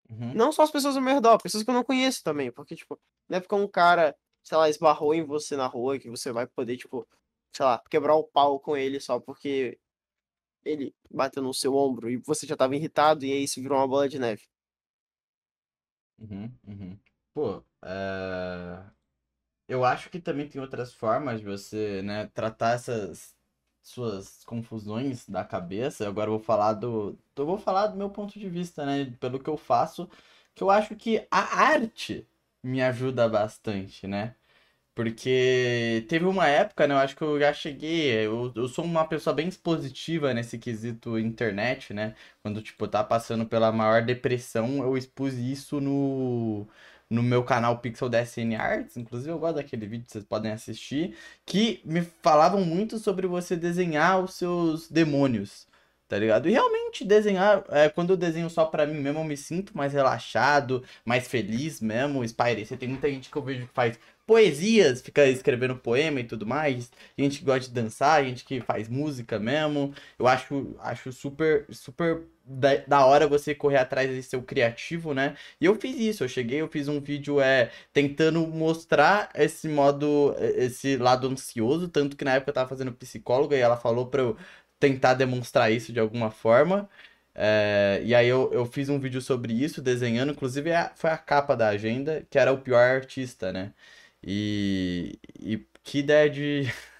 Uhum. 0.09 0.35
Não 0.35 0.53
só 0.53 0.63
as 0.63 0.71
pessoas 0.71 0.97
ao 0.97 1.03
meu 1.03 1.15
redor, 1.15 1.39
pessoas 1.43 1.63
que 1.65 1.71
eu 1.71 1.75
não 1.75 1.85
conheço 1.85 2.23
também, 2.23 2.51
porque, 2.53 2.77
tipo, 2.77 2.99
não 3.29 3.39
é 3.39 3.41
porque 3.41 3.55
um 3.55 3.69
cara, 3.69 4.17
sei 4.45 4.57
lá, 4.57 4.69
esbarrou 4.69 5.15
em 5.15 5.25
você 5.25 5.57
na 5.57 5.67
rua 5.67 5.99
que 5.99 6.09
você 6.11 6.33
vai 6.33 6.47
poder, 6.47 6.77
tipo, 6.77 7.07
sei 7.55 7.65
lá, 7.67 7.83
quebrar 7.91 8.15
o 8.17 8.25
pau 8.25 8.61
com 8.61 8.77
ele 8.77 9.01
só 9.01 9.19
porque 9.21 9.79
ele 10.65 10.95
bateu 11.11 11.43
no 11.43 11.55
seu 11.55 11.75
ombro 11.75 12.11
e 12.11 12.19
você 12.19 12.47
já 12.47 12.55
estava 12.55 12.77
irritado, 12.77 13.25
e 13.25 13.33
aí 13.33 13.45
isso 13.45 13.61
virou 13.63 13.79
uma 13.79 13.89
bola 13.89 14.09
de 14.09 14.19
neve. 14.19 14.43
Uhum, 16.19 16.53
uhum. 16.67 16.99
Pô, 17.35 17.63
eh, 17.85 18.85
eu 19.69 19.85
acho 19.85 20.11
que 20.11 20.21
também 20.21 20.49
tem 20.49 20.61
outras 20.63 20.95
formas 20.95 21.41
de 21.41 21.47
você, 21.47 22.03
né, 22.03 22.29
tratar 22.29 22.73
essas 22.75 23.36
suas 23.89 24.45
confusões 24.45 25.29
da 25.29 25.45
cabeça. 25.45 26.07
Agora 26.09 26.29
eu 26.29 26.35
vou 26.35 26.43
falar 26.45 26.75
do, 26.75 27.19
eu 27.37 27.47
vou 27.47 27.59
falar 27.59 27.89
do 27.89 27.97
meu 27.97 28.11
ponto 28.11 28.39
de 28.39 28.49
vista, 28.49 28.85
né, 28.87 29.07
pelo 29.21 29.39
que 29.41 29.49
eu 29.51 29.57
faço, 29.57 30.09
que 30.55 30.63
eu 30.63 30.71
acho 30.71 30.97
que 30.97 31.27
a 31.31 31.39
arte 31.73 32.27
me 32.63 32.83
ajuda 32.83 33.29
bastante, 33.29 34.07
né? 34.07 34.35
Porque 34.95 36.07
teve 36.09 36.25
uma 36.25 36.49
época, 36.49 36.87
né, 36.87 36.95
eu 36.95 36.99
acho 36.99 37.17
que 37.17 37.23
eu 37.23 37.39
já 37.39 37.53
cheguei, 37.53 38.13
eu, 38.27 38.53
eu 38.57 38.69
sou 38.69 38.85
uma 38.85 39.07
pessoa 39.07 39.35
bem 39.35 39.49
expositiva 39.49 40.33
nesse 40.35 40.59
quesito 40.59 41.19
internet, 41.19 41.93
né? 41.95 42.15
Quando, 42.43 42.63
tipo, 42.63 42.89
tá 42.89 43.05
passando 43.05 43.47
pela 43.47 43.71
maior 43.73 44.03
depressão, 44.05 44.79
eu 44.83 44.97
expus 44.97 45.35
isso 45.35 45.81
no, 45.83 46.67
no 47.09 47.23
meu 47.23 47.45
canal 47.45 47.79
Pixel 47.79 48.09
DSN 48.09 48.57
Arts, 48.57 48.97
inclusive 48.97 49.31
eu 49.31 49.39
gosto 49.39 49.57
daquele 49.57 49.87
vídeo, 49.87 50.07
vocês 50.09 50.25
podem 50.25 50.53
assistir, 50.53 51.17
que 51.45 51.81
me 51.85 52.03
falavam 52.23 52.65
muito 52.65 52.99
sobre 52.99 53.27
você 53.27 53.57
desenhar 53.57 54.23
os 54.23 54.35
seus 54.35 54.89
demônios, 54.89 55.67
tá 56.09 56.19
ligado? 56.19 56.49
E 56.49 56.53
realmente 56.53 57.05
desenhar, 57.05 57.65
é, 57.71 57.89
quando 57.89 58.11
eu 58.11 58.17
desenho 58.17 58.51
só 58.51 58.65
pra 58.65 58.87
mim 58.87 59.01
mesmo, 59.01 59.21
eu 59.21 59.25
me 59.25 59.37
sinto 59.37 59.77
mais 59.77 59.93
relaxado, 59.93 60.83
mais 61.05 61.29
feliz 61.29 61.81
mesmo, 61.81 62.25
espairecer. 62.25 62.79
Tem 62.79 62.89
muita 62.89 63.09
gente 63.11 63.31
que 63.31 63.37
eu 63.37 63.43
vejo 63.43 63.67
que 63.67 63.75
faz 63.75 63.99
poesias, 64.27 65.01
fica 65.01 65.27
escrevendo 65.27 65.77
poema 65.77 66.21
e 66.21 66.25
tudo 66.25 66.45
mais, 66.47 66.91
gente 67.17 67.39
que 67.39 67.45
gosta 67.45 67.69
de 67.69 67.75
dançar, 67.75 68.25
gente 68.25 68.45
que 68.45 68.61
faz 68.61 68.89
música 68.89 69.39
mesmo. 69.39 69.95
Eu 70.19 70.27
acho, 70.27 70.77
acho 70.81 71.13
super, 71.13 71.67
super 71.71 72.25
da, 72.47 72.77
da 72.87 73.07
hora 73.07 73.27
você 73.29 73.55
correr 73.55 73.79
atrás 73.79 74.09
de 74.11 74.23
ser 74.23 74.41
criativo, 74.43 75.13
né? 75.15 75.37
E 75.61 75.65
eu 75.67 75.75
fiz 75.77 75.97
isso, 75.99 76.25
eu 76.25 76.29
cheguei, 76.29 76.61
eu 76.61 76.69
fiz 76.69 76.89
um 76.89 77.01
vídeo 77.01 77.41
é, 77.41 77.71
tentando 77.93 78.47
mostrar 78.47 79.31
esse 79.35 79.69
modo, 79.69 80.35
esse 80.39 80.97
lado 80.97 81.27
ansioso, 81.29 81.89
tanto 81.89 82.17
que 82.17 82.25
na 82.25 82.35
época 82.35 82.51
eu 82.51 82.55
tava 82.55 82.69
fazendo 82.69 82.93
psicóloga 82.93 83.57
e 83.57 83.61
ela 83.61 83.77
falou 83.77 84.07
pra 84.07 84.23
eu 84.23 84.37
tentar 84.79 85.15
demonstrar 85.15 85.73
isso 85.73 85.93
de 85.93 86.01
alguma 86.01 86.31
forma. 86.31 86.89
É, 87.35 88.01
e 88.05 88.15
aí 88.15 88.27
eu, 88.29 88.51
eu 88.53 88.65
fiz 88.67 88.89
um 88.89 88.99
vídeo 88.99 89.21
sobre 89.21 89.53
isso, 89.53 89.83
desenhando, 89.83 90.33
inclusive 90.33 90.73
a, 90.73 90.93
foi 90.97 91.11
a 91.11 91.19
capa 91.19 91.55
da 91.57 91.69
agenda, 91.69 92.27
que 92.31 92.39
era 92.39 92.53
o 92.53 92.59
pior 92.61 92.79
artista, 92.97 93.53
né? 93.53 93.75
E, 94.23 95.19
e 95.39 95.59
que 95.83 95.99
ideia 96.01 96.29
de, 96.31 96.63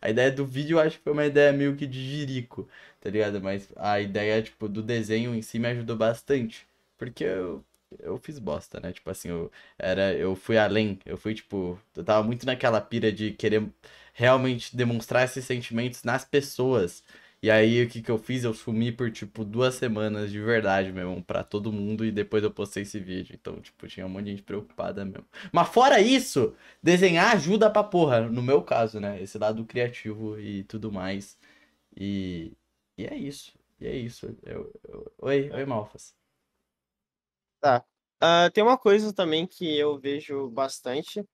A 0.00 0.10
ideia 0.10 0.30
do 0.30 0.44
vídeo 0.46 0.76
eu 0.76 0.80
acho 0.80 0.98
que 0.98 1.04
foi 1.04 1.12
uma 1.12 1.26
ideia 1.26 1.52
meio 1.52 1.76
que 1.76 1.86
de 1.86 2.00
jirico, 2.02 2.68
tá 3.00 3.10
ligado? 3.10 3.40
Mas 3.40 3.68
a 3.76 4.00
ideia, 4.00 4.42
tipo, 4.42 4.68
do 4.68 4.82
desenho 4.82 5.34
em 5.34 5.42
si 5.42 5.58
me 5.58 5.68
ajudou 5.68 5.96
bastante. 5.96 6.66
Porque 6.98 7.24
eu, 7.24 7.64
eu 7.98 8.18
fiz 8.18 8.38
bosta, 8.38 8.78
né? 8.80 8.92
Tipo 8.92 9.10
assim, 9.10 9.28
eu, 9.28 9.50
era, 9.78 10.12
eu 10.14 10.34
fui 10.36 10.58
além. 10.58 10.98
Eu 11.06 11.16
fui, 11.16 11.34
tipo, 11.34 11.78
eu 11.96 12.04
tava 12.04 12.26
muito 12.26 12.44
naquela 12.46 12.80
pira 12.80 13.10
de 13.12 13.32
querer 13.32 13.66
realmente 14.12 14.76
demonstrar 14.76 15.24
esses 15.24 15.44
sentimentos 15.44 16.02
nas 16.04 16.24
pessoas. 16.24 17.02
E 17.42 17.50
aí, 17.50 17.82
o 17.82 17.88
que 17.88 18.02
que 18.02 18.10
eu 18.10 18.18
fiz? 18.18 18.44
Eu 18.44 18.52
sumi 18.52 18.92
por, 18.92 19.10
tipo, 19.10 19.44
duas 19.46 19.74
semanas 19.74 20.30
de 20.30 20.38
verdade 20.40 20.92
mesmo, 20.92 21.24
pra 21.24 21.42
todo 21.42 21.72
mundo, 21.72 22.04
e 22.04 22.12
depois 22.12 22.44
eu 22.44 22.50
postei 22.52 22.82
esse 22.82 23.00
vídeo. 23.00 23.34
Então, 23.34 23.60
tipo, 23.62 23.86
tinha 23.88 24.04
um 24.04 24.10
monte 24.10 24.24
de 24.26 24.30
gente 24.32 24.42
preocupada 24.42 25.04
mesmo. 25.06 25.26
Mas 25.50 25.68
fora 25.68 26.00
isso, 26.00 26.54
desenhar 26.82 27.34
ajuda 27.34 27.70
pra 27.70 27.82
porra, 27.82 28.20
no 28.28 28.42
meu 28.42 28.62
caso, 28.62 29.00
né? 29.00 29.22
Esse 29.22 29.38
lado 29.38 29.64
criativo 29.64 30.38
e 30.38 30.64
tudo 30.64 30.92
mais. 30.92 31.38
E, 31.96 32.52
e 32.98 33.06
é 33.06 33.16
isso. 33.16 33.54
E 33.80 33.86
é 33.86 33.96
isso. 33.96 34.36
Eu, 34.44 34.72
eu... 34.88 35.12
Oi, 35.18 35.50
oi, 35.52 35.64
Malfas. 35.66 36.14
Tá. 37.60 37.84
Ah, 38.20 38.50
tem 38.52 38.62
uma 38.62 38.76
coisa 38.78 39.12
também 39.14 39.46
que 39.46 39.78
eu 39.78 39.98
vejo 39.98 40.48
bastante, 40.50 41.24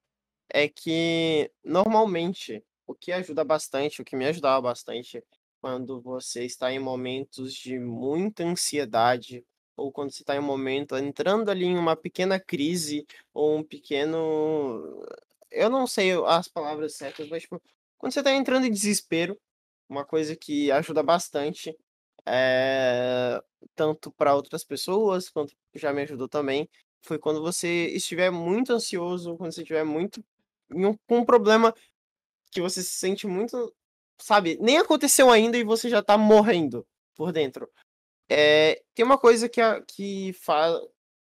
é 0.50 0.68
que 0.68 1.50
normalmente 1.64 2.64
o 2.86 2.94
que 2.94 3.12
ajuda 3.12 3.44
bastante, 3.44 4.02
o 4.02 4.04
que 4.04 4.16
me 4.16 4.26
ajudava 4.26 4.60
bastante 4.62 5.22
quando 5.60 6.00
você 6.00 6.44
está 6.44 6.72
em 6.72 6.78
momentos 6.78 7.52
de 7.54 7.78
muita 7.78 8.44
ansiedade, 8.44 9.44
ou 9.76 9.92
quando 9.92 10.10
você 10.12 10.22
está 10.22 10.34
em 10.36 10.38
um 10.38 10.42
momento 10.42 10.96
entrando 10.96 11.50
ali 11.50 11.66
em 11.66 11.76
uma 11.78 11.96
pequena 11.96 12.40
crise, 12.40 13.06
ou 13.34 13.58
um 13.58 13.64
pequeno. 13.64 15.04
Eu 15.50 15.70
não 15.70 15.86
sei 15.86 16.12
as 16.26 16.48
palavras 16.48 16.94
certas, 16.96 17.28
mas 17.28 17.42
tipo, 17.42 17.60
quando 17.98 18.12
você 18.12 18.20
está 18.20 18.32
entrando 18.32 18.66
em 18.66 18.70
desespero, 18.70 19.38
uma 19.88 20.04
coisa 20.04 20.36
que 20.36 20.70
ajuda 20.72 21.02
bastante, 21.02 21.76
é... 22.26 23.40
tanto 23.74 24.10
para 24.12 24.34
outras 24.34 24.64
pessoas, 24.64 25.28
quanto 25.28 25.54
já 25.74 25.92
me 25.92 26.02
ajudou 26.02 26.28
também, 26.28 26.68
foi 27.02 27.18
quando 27.18 27.40
você 27.42 27.86
estiver 27.88 28.30
muito 28.30 28.72
ansioso, 28.72 29.36
quando 29.36 29.52
você 29.52 29.62
estiver 29.62 29.84
muito 29.84 30.24
com 31.06 31.18
um 31.18 31.24
problema 31.24 31.72
que 32.50 32.60
você 32.60 32.82
se 32.82 32.94
sente 32.94 33.26
muito 33.26 33.74
sabe, 34.18 34.58
nem 34.60 34.78
aconteceu 34.78 35.30
ainda 35.30 35.56
e 35.56 35.64
você 35.64 35.88
já 35.88 36.02
tá 36.02 36.16
morrendo 36.16 36.86
por 37.14 37.32
dentro. 37.32 37.68
É, 38.28 38.82
tem 38.94 39.04
uma 39.04 39.18
coisa 39.18 39.48
que, 39.48 39.60
a, 39.60 39.80
que 39.82 40.32
fala. 40.34 40.80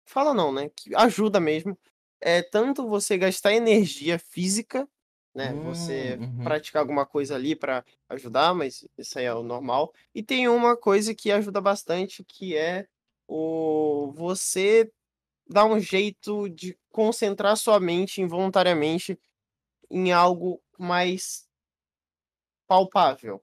Fala 0.04 0.34
não, 0.34 0.52
né? 0.52 0.70
Que 0.74 0.94
ajuda 0.96 1.38
mesmo. 1.38 1.78
É 2.20 2.42
tanto 2.42 2.88
você 2.88 3.16
gastar 3.16 3.54
energia 3.54 4.18
física, 4.18 4.88
né? 5.34 5.52
Hum, 5.52 5.64
você 5.64 6.18
uhum. 6.20 6.42
praticar 6.42 6.80
alguma 6.80 7.06
coisa 7.06 7.36
ali 7.36 7.54
para 7.54 7.84
ajudar, 8.08 8.54
mas 8.54 8.86
isso 8.98 9.18
aí 9.18 9.24
é 9.24 9.34
o 9.34 9.42
normal. 9.42 9.92
E 10.14 10.22
tem 10.22 10.48
uma 10.48 10.76
coisa 10.76 11.14
que 11.14 11.30
ajuda 11.30 11.60
bastante, 11.60 12.24
que 12.24 12.56
é 12.56 12.86
o 13.28 14.12
você 14.14 14.90
dar 15.46 15.64
um 15.64 15.80
jeito 15.80 16.48
de 16.48 16.76
concentrar 16.90 17.56
sua 17.56 17.78
mente 17.78 18.20
involuntariamente 18.20 19.18
em 19.90 20.12
algo 20.12 20.60
mais 20.78 21.48
palpável. 22.70 23.42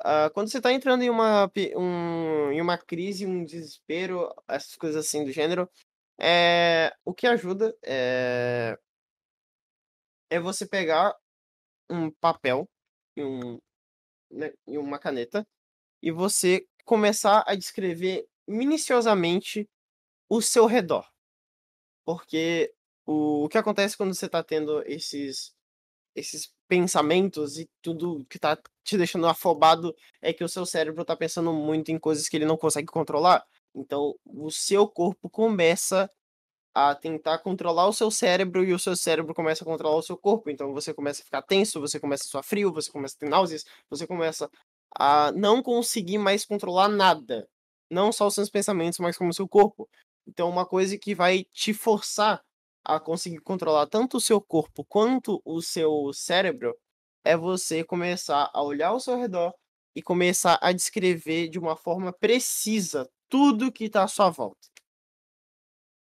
Uh, 0.00 0.28
quando 0.34 0.50
você 0.50 0.58
está 0.58 0.72
entrando 0.72 1.02
em 1.02 1.10
uma, 1.10 1.48
um, 1.76 2.50
em 2.50 2.60
uma 2.60 2.76
crise, 2.76 3.24
um 3.24 3.44
desespero, 3.44 4.34
essas 4.48 4.74
coisas 4.74 5.06
assim 5.06 5.24
do 5.24 5.30
gênero, 5.30 5.70
é, 6.20 6.92
o 7.04 7.14
que 7.14 7.28
ajuda 7.28 7.72
é, 7.84 8.76
é 10.28 10.40
você 10.40 10.66
pegar 10.66 11.16
um 11.88 12.10
papel 12.10 12.68
e, 13.16 13.22
um, 13.22 13.60
né, 14.28 14.52
e 14.66 14.76
uma 14.76 14.98
caneta 14.98 15.46
e 16.02 16.10
você 16.10 16.66
começar 16.84 17.44
a 17.46 17.54
descrever 17.54 18.26
minuciosamente 18.48 19.68
o 20.28 20.42
seu 20.42 20.66
redor. 20.66 21.08
Porque 22.04 22.74
o, 23.06 23.44
o 23.44 23.48
que 23.48 23.58
acontece 23.58 23.96
quando 23.96 24.12
você 24.12 24.26
está 24.26 24.42
tendo 24.42 24.82
esses, 24.82 25.54
esses 26.16 26.52
pensamentos 26.72 27.58
e 27.58 27.68
tudo 27.82 28.24
que 28.30 28.38
tá 28.38 28.58
te 28.82 28.96
deixando 28.96 29.26
afobado 29.26 29.94
é 30.22 30.32
que 30.32 30.42
o 30.42 30.48
seu 30.48 30.64
cérebro 30.64 31.04
tá 31.04 31.14
pensando 31.14 31.52
muito 31.52 31.90
em 31.90 31.98
coisas 31.98 32.30
que 32.30 32.34
ele 32.38 32.46
não 32.46 32.56
consegue 32.56 32.86
controlar. 32.86 33.44
Então, 33.74 34.14
o 34.24 34.50
seu 34.50 34.88
corpo 34.88 35.28
começa 35.28 36.10
a 36.74 36.94
tentar 36.94 37.40
controlar 37.40 37.86
o 37.88 37.92
seu 37.92 38.10
cérebro 38.10 38.64
e 38.64 38.72
o 38.72 38.78
seu 38.78 38.96
cérebro 38.96 39.34
começa 39.34 39.62
a 39.62 39.66
controlar 39.66 39.96
o 39.96 40.02
seu 40.02 40.16
corpo. 40.16 40.48
Então, 40.48 40.72
você 40.72 40.94
começa 40.94 41.20
a 41.20 41.24
ficar 41.26 41.42
tenso, 41.42 41.78
você 41.78 42.00
começa 42.00 42.24
a 42.24 42.26
suar 42.26 42.42
frio, 42.42 42.72
você 42.72 42.90
começa 42.90 43.16
a 43.16 43.18
ter 43.18 43.28
náuseas, 43.28 43.66
você 43.90 44.06
começa 44.06 44.50
a 44.98 45.30
não 45.32 45.62
conseguir 45.62 46.16
mais 46.16 46.46
controlar 46.46 46.88
nada. 46.88 47.46
Não 47.90 48.10
só 48.10 48.28
os 48.28 48.34
seus 48.34 48.48
pensamentos, 48.48 48.98
mas 48.98 49.18
como 49.18 49.28
o 49.28 49.34
seu 49.34 49.46
corpo. 49.46 49.86
Então, 50.26 50.48
uma 50.48 50.64
coisa 50.64 50.96
que 50.96 51.14
vai 51.14 51.44
te 51.52 51.74
forçar 51.74 52.42
a 52.84 52.98
conseguir 53.00 53.40
controlar 53.40 53.86
tanto 53.86 54.16
o 54.16 54.20
seu 54.20 54.40
corpo 54.40 54.84
quanto 54.84 55.40
o 55.44 55.60
seu 55.62 56.12
cérebro 56.12 56.76
é 57.24 57.36
você 57.36 57.84
começar 57.84 58.50
a 58.52 58.62
olhar 58.62 58.88
ao 58.88 59.00
seu 59.00 59.16
redor 59.16 59.54
e 59.94 60.02
começar 60.02 60.58
a 60.60 60.72
descrever 60.72 61.48
de 61.48 61.58
uma 61.58 61.76
forma 61.76 62.12
precisa 62.12 63.08
tudo 63.28 63.72
que 63.72 63.84
está 63.84 64.02
à 64.02 64.08
sua 64.08 64.30
volta. 64.30 64.68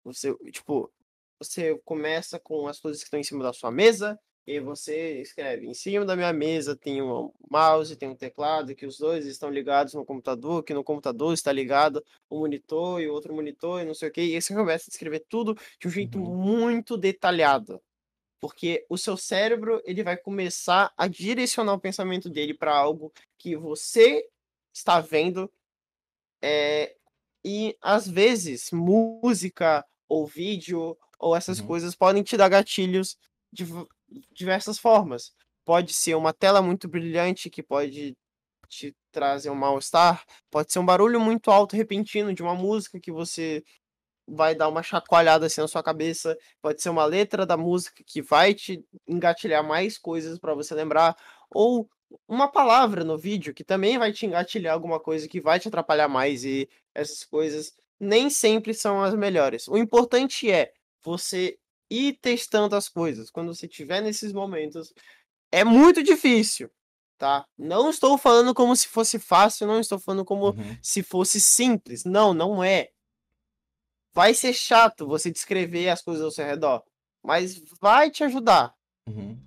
Você, 0.05 0.35
tipo, 0.53 0.93
você 1.39 1.79
começa 1.85 2.39
com 2.39 2.67
as 2.69 2.81
coisas 2.81 3.01
que 3.01 3.07
estão 3.07 3.21
em 3.21 3.25
cima 3.25 3.43
da 3.43 3.53
sua 3.53 3.71
mesa, 3.71 4.19
e 4.47 4.61
você 4.61 5.21
escreve, 5.21 5.67
em 5.67 5.75
cima 5.75 6.05
da 6.05 6.15
minha 6.17 6.33
mesa 6.33 6.77
tem 6.77 7.03
um 7.03 7.33
mouse, 7.51 7.97
tem 7.97 8.09
um 8.09 8.15
teclado, 8.17 8.75
que 8.77 8.87
os 8.87 8.99
dois 8.99 9.27
estão 9.27 9.51
ligados 9.51 9.95
no 9.95 10.05
computador, 10.05 10.63
que 10.63 10.75
no 10.75 10.85
computador 10.85 11.35
está 11.35 11.53
ligado 11.53 12.05
o 12.31 12.39
monitor 12.41 13.01
e 13.03 13.09
o 13.09 13.13
outro 13.13 13.35
monitor 13.35 13.83
e 13.83 13.85
não 13.85 13.95
sei 13.95 14.09
o 14.09 14.13
que, 14.13 14.23
e 14.23 14.35
aí 14.37 14.43
você 14.43 14.55
começa 14.55 14.89
a 14.89 14.93
escrever 14.93 15.25
tudo 15.29 15.55
de 15.81 15.89
um 15.89 15.91
jeito 15.91 16.19
Uhum. 16.19 16.37
muito 16.37 16.97
detalhado. 16.97 17.83
Porque 18.41 18.87
o 18.91 18.99
seu 18.99 19.17
cérebro, 19.17 19.83
ele 19.85 20.03
vai 20.05 20.17
começar 20.17 20.93
a 20.97 21.09
direcionar 21.09 21.75
o 21.75 21.81
pensamento 21.81 22.31
dele 22.31 22.55
para 22.55 22.77
algo 22.77 23.13
que 23.39 23.57
você 23.57 24.29
está 24.75 25.01
vendo, 25.01 25.51
é, 26.43 26.95
e 27.45 27.77
às 27.83 28.09
vezes 28.09 28.71
música 28.73 29.85
ou 30.09 30.27
vídeo 30.27 30.97
ou 31.19 31.37
essas 31.37 31.61
Uhum. 31.61 31.67
coisas 31.67 31.95
podem 31.95 32.23
te 32.23 32.37
dar 32.37 32.49
gatilhos 32.49 33.17
de 33.53 33.65
diversas 34.33 34.79
formas. 34.79 35.33
Pode 35.65 35.93
ser 35.93 36.15
uma 36.15 36.33
tela 36.33 36.63
muito 36.63 36.89
brilhante 36.89 37.51
que 37.51 37.63
pode 37.63 38.17
te 38.69 38.95
trazer 39.13 39.51
um 39.51 39.55
mal-estar, 39.55 40.25
pode 40.51 40.73
ser 40.73 40.79
um 40.79 40.87
barulho 40.87 41.21
muito 41.21 41.51
alto 41.51 41.77
repentino 41.77 42.35
de 42.35 42.43
uma 42.43 42.55
música 42.55 43.01
que 43.01 43.13
você 43.13 43.65
vai 44.27 44.55
dar 44.55 44.69
uma 44.69 44.83
chacoalhada 44.83 45.47
assim 45.47 45.61
na 45.61 45.69
sua 45.69 45.83
cabeça, 45.83 46.37
pode 46.61 46.83
ser 46.83 46.91
uma 46.91 47.05
letra 47.05 47.47
da 47.47 47.57
música 47.57 48.03
que 48.05 48.21
vai 48.21 48.55
te 48.55 48.85
engatilhar 49.07 49.65
mais 49.65 49.97
coisas 49.99 50.39
para 50.39 50.55
você 50.55 50.75
lembrar, 50.75 51.17
ou 51.51 51.89
uma 52.29 52.51
palavra 52.51 53.05
no 53.05 53.17
vídeo 53.17 53.55
que 53.55 53.65
também 53.65 53.99
vai 53.99 54.13
te 54.13 54.27
engatilhar 54.27 54.75
alguma 54.75 54.99
coisa 55.01 55.29
que 55.29 55.41
vai 55.41 55.61
te 55.61 55.69
atrapalhar 55.69 56.09
mais 56.09 56.45
e 56.45 56.69
essas 56.95 57.25
coisas 57.25 57.73
nem 57.99 58.29
sempre 58.29 58.75
são 58.75 59.03
as 59.03 59.15
melhores. 59.15 59.69
O 59.69 59.77
importante 59.77 60.51
é 60.51 60.73
você 61.03 61.59
ir 61.91 62.19
testando 62.21 62.75
as 62.77 62.89
coisas. 62.89 63.31
Quando 63.31 63.55
você 63.55 63.69
tiver 63.69 64.01
nesses 64.01 64.33
momentos, 64.33 64.93
é 65.53 65.65
muito 65.65 66.03
difícil, 66.03 66.71
tá? 67.19 67.47
Não 67.57 67.91
estou 67.91 68.19
falando 68.19 68.55
como 68.55 68.75
se 68.75 68.89
fosse 68.89 69.19
fácil, 69.19 69.67
não 69.67 69.81
estou 69.81 69.99
falando 69.99 70.25
como 70.25 70.47
Uhum. 70.51 70.79
se 70.83 71.03
fosse 71.03 71.41
simples. 71.41 72.05
Não, 72.05 72.35
não 72.35 72.63
é. 72.63 72.91
Vai 74.15 74.33
ser 74.35 74.55
chato 74.55 75.07
você 75.07 75.31
descrever 75.31 75.91
as 75.91 76.01
coisas 76.03 76.25
ao 76.25 76.31
seu 76.31 76.45
redor, 76.47 76.83
mas 77.23 77.61
vai 77.81 78.11
te 78.11 78.25
ajudar. 78.25 78.75
Uhum. 79.07 79.39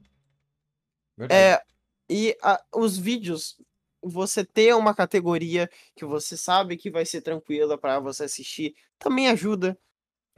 É, 1.30 1.62
e 2.10 2.38
a, 2.42 2.64
os 2.76 2.98
vídeos, 2.98 3.60
você 4.02 4.46
ter 4.46 4.74
uma 4.76 4.94
categoria 4.96 5.70
que 5.96 6.06
você 6.06 6.38
sabe 6.38 6.78
que 6.78 6.90
vai 6.90 7.06
ser 7.06 7.22
tranquila 7.22 7.78
para 7.78 8.00
você 8.00 8.24
assistir, 8.24 8.76
também 8.98 9.28
ajuda. 9.28 9.78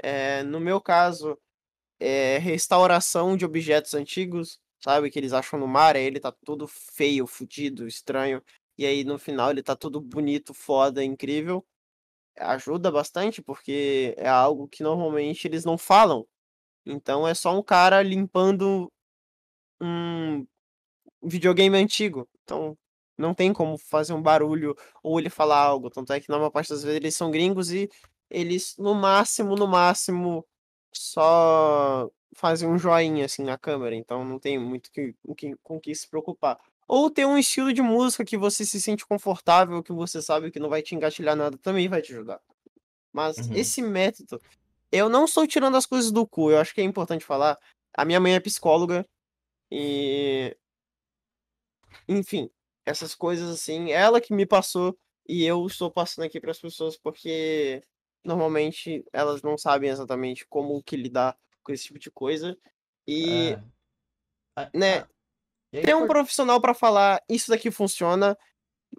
É, 0.01 0.41
no 0.43 0.59
meu 0.59 0.81
caso, 0.81 1.37
é 2.01 2.39
restauração 2.39 3.37
de 3.37 3.45
objetos 3.45 3.93
antigos, 3.93 4.59
sabe? 4.83 5.11
Que 5.11 5.19
eles 5.19 5.33
acham 5.33 5.59
no 5.59 5.67
mar, 5.67 5.95
aí 5.95 6.03
ele 6.03 6.19
tá 6.19 6.31
todo 6.31 6.67
feio, 6.67 7.27
fudido, 7.27 7.87
estranho. 7.87 8.41
E 8.77 8.85
aí 8.85 9.03
no 9.03 9.19
final 9.19 9.51
ele 9.51 9.61
tá 9.63 9.75
todo 9.75 10.01
bonito, 10.01 10.53
foda, 10.53 11.03
incrível. 11.03 11.63
Ajuda 12.37 12.91
bastante, 12.91 13.41
porque 13.41 14.15
é 14.17 14.27
algo 14.27 14.67
que 14.67 14.83
normalmente 14.83 15.47
eles 15.47 15.63
não 15.65 15.77
falam. 15.77 16.25
Então 16.85 17.27
é 17.27 17.33
só 17.35 17.57
um 17.57 17.63
cara 17.63 18.01
limpando 18.01 18.91
um 19.81 20.45
videogame 21.23 21.77
antigo. 21.77 22.27
Então 22.43 22.77
não 23.17 23.33
tem 23.35 23.53
como 23.53 23.77
fazer 23.77 24.13
um 24.13 24.21
barulho 24.21 24.75
ou 25.03 25.19
ele 25.19 25.29
falar 25.29 25.59
algo. 25.59 25.89
Tanto 25.91 26.13
é 26.13 26.19
que 26.19 26.29
na 26.29 26.37
maior 26.37 26.49
parte 26.49 26.69
das 26.69 26.83
vezes 26.83 26.97
eles 26.97 27.15
são 27.15 27.29
gringos 27.31 27.71
e 27.71 27.89
eles, 28.29 28.75
no 28.77 28.95
máximo, 28.95 29.55
no 29.55 29.67
máximo, 29.67 30.45
só 30.93 32.09
fazem 32.35 32.67
um 32.69 32.77
joinha 32.77 33.25
assim 33.25 33.43
na 33.43 33.57
câmera. 33.57 33.95
Então 33.95 34.23
não 34.25 34.39
tem 34.39 34.57
muito 34.59 34.91
que, 34.91 35.13
com 35.25 35.35
que, 35.35 35.55
com 35.63 35.79
que 35.79 35.93
se 35.95 36.07
preocupar. 36.07 36.59
Ou 36.87 37.09
ter 37.09 37.25
um 37.25 37.37
estilo 37.37 37.71
de 37.73 37.81
música 37.81 38.25
que 38.25 38.37
você 38.37 38.65
se 38.65 38.81
sente 38.81 39.05
confortável, 39.05 39.81
que 39.81 39.93
você 39.93 40.21
sabe 40.21 40.51
que 40.51 40.59
não 40.59 40.69
vai 40.69 40.81
te 40.81 40.93
engatilhar 40.95 41.35
nada, 41.35 41.57
também 41.57 41.87
vai 41.87 42.01
te 42.01 42.11
ajudar. 42.13 42.41
Mas 43.13 43.37
Uhum. 43.37 43.53
esse 43.55 43.81
método, 43.81 44.41
eu 44.91 45.09
não 45.09 45.25
estou 45.25 45.47
tirando 45.47 45.77
as 45.77 45.85
coisas 45.85 46.11
do 46.11 46.27
cu, 46.27 46.51
eu 46.51 46.59
acho 46.59 46.73
que 46.73 46.81
é 46.81 46.83
importante 46.83 47.25
falar. 47.25 47.57
A 47.93 48.05
minha 48.05 48.19
mãe 48.19 48.35
é 48.35 48.39
psicóloga 48.39 49.05
e. 49.71 50.55
Enfim, 52.07 52.49
essas 52.85 53.15
coisas 53.15 53.49
assim, 53.49 53.91
ela 53.91 54.19
que 54.19 54.33
me 54.33 54.45
passou 54.45 54.97
e 55.27 55.45
eu 55.45 55.65
estou 55.65 55.89
passando 55.91 56.25
aqui 56.25 56.39
para 56.39 56.51
as 56.51 56.59
pessoas 56.59 56.97
porque 56.97 57.81
normalmente 58.23 59.05
elas 59.11 59.41
não 59.41 59.57
sabem 59.57 59.89
exatamente 59.89 60.45
como 60.47 60.81
que 60.83 60.95
lidar 60.95 61.37
com 61.63 61.71
esse 61.71 61.85
tipo 61.85 61.99
de 61.99 62.11
coisa. 62.11 62.57
E, 63.07 63.57
É. 64.57 64.69
Né, 64.73 65.07
é 65.71 65.81
ter 65.81 65.95
um 65.95 66.07
profissional 66.07 66.59
para 66.59 66.73
falar 66.73 67.21
isso 67.29 67.49
daqui 67.49 67.71
funciona, 67.71 68.37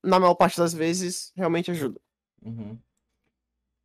na 0.02 0.18
maior 0.18 0.34
parte 0.34 0.56
das 0.56 0.72
vezes, 0.72 1.32
realmente 1.36 1.70
ajuda. 1.70 2.00
Uhum. 2.42 2.78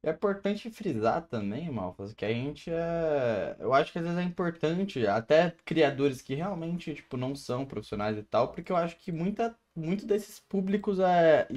É 0.03 0.12
importante 0.12 0.70
frisar 0.70 1.27
também, 1.27 1.70
Malfas, 1.70 2.13
que 2.13 2.24
a 2.24 2.29
gente 2.29 2.70
é. 2.72 3.56
Eu 3.60 3.74
acho 3.74 3.91
que 3.91 4.00
às 4.00 4.06
vezes 4.06 4.20
é 4.20 4.24
importante, 4.24 5.06
até 5.06 5.53
criadores 5.65 6.22
que 6.22 6.36
realmente, 6.36 6.94
tipo, 6.94 7.17
não 7.17 7.36
são 7.36 7.65
profissionais 7.65 8.17
e 8.17 8.24
tal, 8.24 8.51
porque 8.51 8.72
eu 8.72 8.77
acho 8.77 8.96
que 8.98 9.12
muita, 9.12 9.58
muito 9.75 10.06
desses 10.06 10.39
públicos 10.39 11.00
é. 11.00 11.48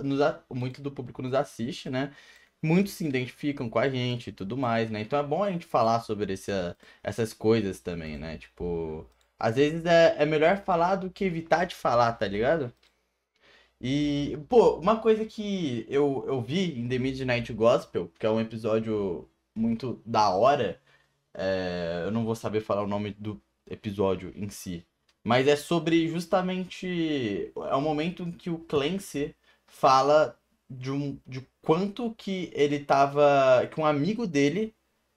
Nos, 0.00 0.20
muito 0.48 0.80
do 0.80 0.92
público 0.92 1.22
nos 1.22 1.34
assiste, 1.34 1.90
né? 1.90 2.14
Muitos 2.62 2.94
se 2.94 3.06
identificam 3.06 3.70
com 3.70 3.78
a 3.78 3.88
gente 3.88 4.30
e 4.30 4.32
tudo 4.32 4.56
mais, 4.56 4.90
né? 4.90 5.00
Então 5.00 5.18
é 5.18 5.22
bom 5.22 5.42
a 5.44 5.50
gente 5.50 5.66
falar 5.66 6.00
sobre 6.00 6.32
esse, 6.32 6.50
essas 7.02 7.32
coisas 7.32 7.80
também, 7.80 8.18
né? 8.18 8.38
Tipo, 8.38 9.06
às 9.38 9.56
vezes 9.56 9.84
é, 9.86 10.16
é 10.18 10.26
melhor 10.26 10.58
falar 10.64 10.96
do 10.96 11.10
que 11.10 11.24
evitar 11.24 11.64
de 11.66 11.74
falar, 11.74 12.12
tá 12.14 12.26
ligado? 12.26 12.72
E, 13.80 14.36
pô, 14.48 14.76
uma 14.78 15.00
coisa 15.00 15.24
que 15.24 15.86
eu, 15.88 16.24
eu 16.26 16.40
vi 16.42 16.78
em 16.78 16.88
The 16.88 16.98
Midnight 16.98 17.52
Gospel, 17.52 18.10
que 18.18 18.26
é 18.26 18.30
um 18.30 18.40
episódio 18.40 19.28
muito 19.54 20.02
da 20.04 20.30
hora, 20.30 20.80
é, 21.34 22.02
eu 22.04 22.10
não 22.10 22.24
vou 22.24 22.34
saber 22.34 22.60
falar 22.60 22.82
o 22.82 22.86
nome 22.88 23.12
do 23.12 23.40
episódio 23.66 24.32
em 24.36 24.48
si, 24.50 24.84
mas 25.22 25.46
é 25.48 25.56
sobre 25.56 26.08
justamente. 26.08 27.52
É 27.56 27.74
o 27.74 27.80
momento 27.80 28.22
em 28.24 28.32
que 28.32 28.50
o 28.50 28.58
Clancy 28.58 29.34
fala 29.66 30.38
de, 30.70 30.90
um, 30.90 31.18
de 31.26 31.46
quanto 31.62 32.14
que 32.14 32.50
ele 32.54 32.80
tava. 32.80 33.66
que 33.72 33.80
um 33.80 33.86
amigo 33.86 34.26
dele 34.26 34.74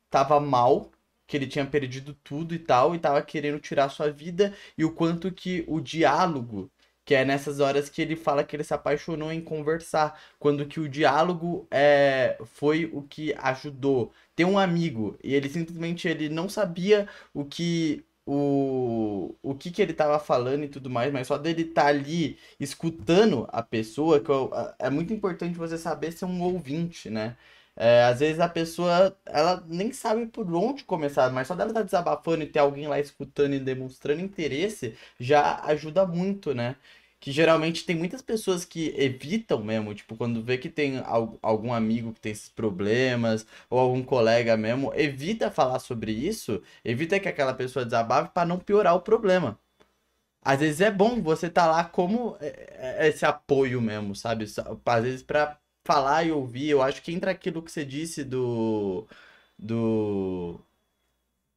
tava 0.09 0.39
mal, 0.39 0.91
que 1.27 1.37
ele 1.37 1.47
tinha 1.47 1.65
perdido 1.65 2.13
tudo 2.23 2.53
e 2.55 2.59
tal, 2.59 2.95
e 2.95 2.99
tava 2.99 3.21
querendo 3.21 3.59
tirar 3.59 3.89
sua 3.89 4.11
vida, 4.11 4.53
e 4.77 4.85
o 4.85 4.93
quanto 4.93 5.31
que 5.31 5.63
o 5.67 5.79
diálogo 5.81 6.71
que 7.03 7.15
é 7.15 7.25
nessas 7.25 7.59
horas 7.59 7.89
que 7.89 8.01
ele 8.01 8.15
fala 8.15 8.43
que 8.43 8.55
ele 8.55 8.63
se 8.63 8.73
apaixonou 8.73 9.31
em 9.31 9.41
conversar. 9.41 10.19
Quando 10.39 10.65
que 10.65 10.79
o 10.79 10.87
diálogo 10.89 11.67
é, 11.71 12.37
foi 12.45 12.89
o 12.93 13.01
que 13.03 13.33
ajudou. 13.37 14.13
Ter 14.35 14.45
um 14.45 14.57
amigo 14.57 15.17
e 15.23 15.33
ele 15.35 15.49
simplesmente 15.49 16.07
ele 16.07 16.29
não 16.29 16.47
sabia 16.47 17.07
o 17.33 17.43
que 17.45 18.05
o, 18.25 19.35
o 19.41 19.55
que 19.55 19.71
que 19.71 19.81
ele 19.81 19.93
tava 19.93 20.19
falando 20.19 20.63
e 20.63 20.69
tudo 20.69 20.89
mais, 20.89 21.11
mas 21.11 21.27
só 21.27 21.37
dele 21.37 21.63
estar 21.63 21.87
ali 21.87 22.37
escutando 22.59 23.47
a 23.51 23.61
pessoa, 23.63 24.19
que 24.19 24.29
eu- 24.29 24.51
é 24.79 24.89
muito 24.89 25.13
importante 25.13 25.57
você 25.57 25.77
saber 25.77 26.11
ser 26.11 26.25
um 26.25 26.41
ouvinte, 26.43 27.09
né? 27.09 27.35
É, 27.75 28.03
às 28.03 28.19
vezes 28.19 28.39
a 28.39 28.49
pessoa, 28.49 29.17
ela 29.25 29.63
nem 29.67 29.91
sabe 29.93 30.25
por 30.27 30.45
onde 30.53 30.83
começar, 30.83 31.31
mas 31.31 31.47
só 31.47 31.55
dela 31.55 31.69
estar 31.71 31.83
desabafando 31.83 32.43
e 32.43 32.47
ter 32.47 32.59
alguém 32.59 32.87
lá 32.87 32.99
escutando 32.99 33.53
e 33.55 33.59
demonstrando 33.59 34.21
interesse, 34.21 34.95
já 35.19 35.61
ajuda 35.65 36.05
muito, 36.05 36.53
né? 36.53 36.75
Que 37.21 37.31
geralmente 37.31 37.85
tem 37.85 37.95
muitas 37.97 38.21
pessoas 38.23 38.65
que 38.65 38.93
evitam 38.97 39.63
mesmo, 39.63 39.95
tipo, 39.95 40.17
quando 40.17 40.43
vê 40.43 40.57
que 40.59 40.69
tem 40.69 40.99
al- 40.99 41.39
algum 41.43 41.73
amigo 41.73 42.13
que 42.13 42.21
tem 42.21 42.33
esses 42.33 42.49
problemas, 42.49 43.47
ou 43.69 43.79
algum 43.79 44.03
colega 44.03 44.57
mesmo, 44.57 44.93
evita 44.95 45.51
falar 45.51 45.79
sobre 45.79 46.11
isso, 46.13 46.61
evita 46.85 47.19
que 47.21 47.29
aquela 47.29 47.53
pessoa 47.55 47.85
desabafe 47.85 48.31
para 48.33 48.47
não 48.47 48.59
piorar 48.59 48.95
o 48.95 49.01
problema. 49.01 49.59
Às 50.43 50.59
vezes 50.59 50.81
é 50.81 50.91
bom 50.91 51.21
você 51.21 51.47
estar 51.47 51.67
lá 51.67 51.83
como 51.85 52.37
é, 52.41 52.97
é, 53.05 53.07
esse 53.09 53.25
apoio 53.25 53.81
mesmo, 53.81 54.15
sabe? 54.15 54.45
Às 54.85 55.03
vezes 55.03 55.23
pra 55.23 55.57
falar 55.85 56.23
e 56.25 56.31
ouvir, 56.31 56.69
eu 56.69 56.81
acho 56.81 57.01
que 57.01 57.11
entra 57.13 57.31
aquilo 57.31 57.61
que 57.63 57.71
você 57.71 57.85
disse 57.85 58.23
do 58.23 59.07
do 59.59 60.59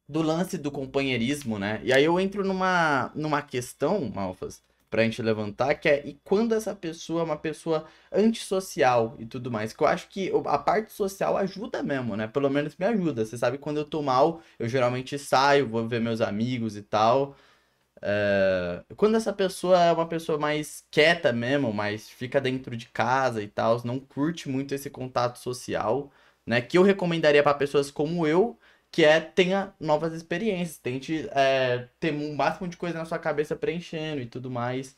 do 0.07 0.21
lance 0.21 0.57
do 0.57 0.71
companheirismo, 0.71 1.57
né? 1.57 1.81
E 1.83 1.91
aí 1.93 2.03
eu 2.03 2.19
entro 2.19 2.43
numa, 2.45 3.11
numa 3.15 3.41
questão, 3.41 4.09
Malfas, 4.13 4.61
pra 4.95 5.03
gente 5.03 5.21
levantar, 5.21 5.75
que 5.75 5.89
é 5.89 6.07
e 6.07 6.13
quando 6.23 6.53
essa 6.55 6.73
pessoa 6.73 7.19
é 7.21 7.23
uma 7.25 7.35
pessoa 7.37 7.85
antissocial 8.11 9.15
e 9.19 9.25
tudo 9.25 9.51
mais, 9.51 9.73
que 9.73 9.83
eu 9.83 9.87
acho 9.87 10.07
que 10.07 10.31
a 10.45 10.57
parte 10.57 10.93
social 10.93 11.35
ajuda 11.37 11.83
mesmo, 11.83 12.15
né? 12.15 12.27
Pelo 12.27 12.49
menos 12.49 12.77
me 12.77 12.85
ajuda. 12.85 13.25
Você 13.25 13.37
sabe 13.37 13.57
quando 13.57 13.77
eu 13.77 13.85
tô 13.85 14.01
mal, 14.01 14.41
eu 14.57 14.69
geralmente 14.69 15.19
saio, 15.19 15.67
vou 15.67 15.85
ver 15.87 15.99
meus 15.99 16.21
amigos 16.21 16.77
e 16.77 16.81
tal. 16.81 17.35
É, 18.01 18.83
Quando 18.95 19.15
essa 19.17 19.33
pessoa 19.33 19.79
é 19.83 19.91
uma 19.91 20.07
pessoa 20.07 20.37
mais 20.37 20.85
quieta 20.91 21.33
mesmo, 21.33 21.73
mais 21.73 22.09
fica 22.09 22.39
dentro 22.41 22.75
de 22.77 22.87
casa 22.89 23.41
e 23.41 23.47
tal, 23.47 23.81
não 23.85 23.99
curte 23.99 24.47
muito 24.49 24.73
esse 24.75 24.89
contato 24.89 25.37
social, 25.39 26.11
né? 26.45 26.61
Que 26.61 26.77
eu 26.77 26.83
recomendaria 26.83 27.43
para 27.43 27.53
pessoas 27.57 27.91
como 27.91 28.27
eu, 28.27 28.57
que 28.95 29.03
é 29.03 29.19
tenha 29.19 29.75
novas 29.77 30.13
experiências, 30.13 30.77
tente 30.77 31.27
é, 31.33 31.89
ter 31.99 32.13
um 32.13 32.33
máximo 32.33 32.65
de 32.65 32.77
coisa 32.77 32.97
na 32.97 33.03
sua 33.03 33.19
cabeça 33.19 33.53
preenchendo 33.53 34.21
e 34.21 34.25
tudo 34.25 34.49
mais. 34.49 34.95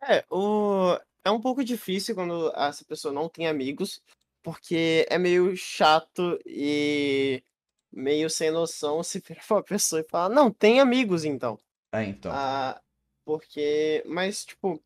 É, 0.00 0.24
o... 0.30 0.96
é 1.24 1.30
um 1.32 1.40
pouco 1.40 1.64
difícil 1.64 2.14
quando 2.14 2.52
essa 2.54 2.84
pessoa 2.84 3.12
não 3.12 3.28
tem 3.28 3.48
amigos, 3.48 4.00
porque 4.40 5.04
é 5.10 5.18
meio 5.18 5.56
chato 5.56 6.38
e 6.46 7.42
meio 7.90 8.30
sem 8.30 8.52
noção 8.52 9.02
se 9.02 9.18
virar 9.26 9.42
pra 9.44 9.56
uma 9.56 9.62
pessoa 9.64 10.00
e 10.00 10.08
falar, 10.08 10.28
não, 10.28 10.48
tem 10.48 10.78
amigos 10.78 11.24
então. 11.24 11.58
É, 11.90 12.04
então. 12.04 12.30
Ah, 12.32 12.80
porque, 13.24 14.04
mas 14.06 14.44
tipo, 14.44 14.80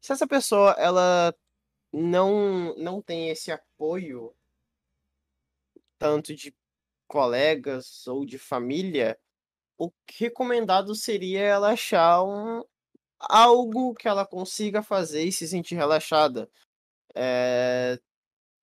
se 0.00 0.12
essa 0.12 0.26
pessoa 0.26 0.72
ela 0.72 1.32
não 1.92 2.74
não 2.76 3.00
tem 3.00 3.28
esse 3.28 3.52
apoio 3.52 4.34
tanto 6.02 6.34
de 6.34 6.52
colegas 7.06 8.06
ou 8.08 8.26
de 8.26 8.38
família, 8.38 9.16
o 9.78 9.92
recomendado 10.18 10.94
seria 10.96 11.40
ela 11.40 11.70
achar 11.72 12.24
um 12.24 12.64
algo 13.20 13.94
que 13.94 14.08
ela 14.08 14.26
consiga 14.26 14.82
fazer 14.82 15.22
e 15.22 15.32
se 15.32 15.46
sentir 15.46 15.76
relaxada. 15.76 16.50
Eh, 17.14 18.00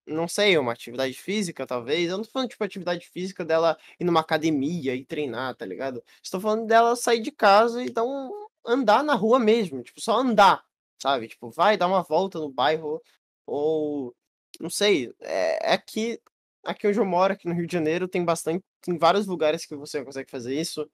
não 0.05 0.27
sei, 0.27 0.57
uma 0.57 0.73
atividade 0.73 1.13
física, 1.13 1.65
talvez. 1.65 2.09
Eu 2.09 2.17
não 2.17 2.25
tô 2.25 2.31
falando, 2.31 2.49
tipo, 2.49 2.63
atividade 2.63 3.07
física 3.07 3.45
dela 3.45 3.77
ir 3.99 4.03
numa 4.03 4.19
academia 4.21 4.95
e 4.95 5.05
treinar, 5.05 5.55
tá 5.55 5.65
ligado? 5.65 6.03
Estou 6.21 6.41
falando 6.41 6.67
dela 6.67 6.95
sair 6.95 7.21
de 7.21 7.31
casa 7.31 7.83
e 7.83 7.89
dar 7.89 8.03
um 8.03 8.31
andar 8.65 9.03
na 9.03 9.15
rua 9.15 9.39
mesmo, 9.39 9.81
tipo, 9.83 10.01
só 10.01 10.17
andar, 10.17 10.65
sabe? 11.01 11.27
Tipo, 11.29 11.49
vai 11.49 11.77
dar 11.77 11.87
uma 11.87 12.03
volta 12.03 12.39
no 12.39 12.49
bairro 12.49 13.01
ou 13.45 14.15
não 14.59 14.69
sei, 14.69 15.13
é, 15.21 15.71
é 15.71 15.73
aqui 15.73 16.19
aqui 16.65 16.87
onde 16.87 16.99
eu 16.99 17.05
moro, 17.05 17.33
aqui 17.33 17.47
no 17.47 17.53
Rio 17.55 17.67
de 17.67 17.73
Janeiro, 17.73 18.07
tem 18.07 18.23
bastante, 18.25 18.63
tem 18.81 18.97
vários 18.97 19.27
lugares 19.27 19.65
que 19.65 19.75
você 19.75 20.03
consegue 20.03 20.29
fazer 20.31 20.55
isso, 20.59 20.89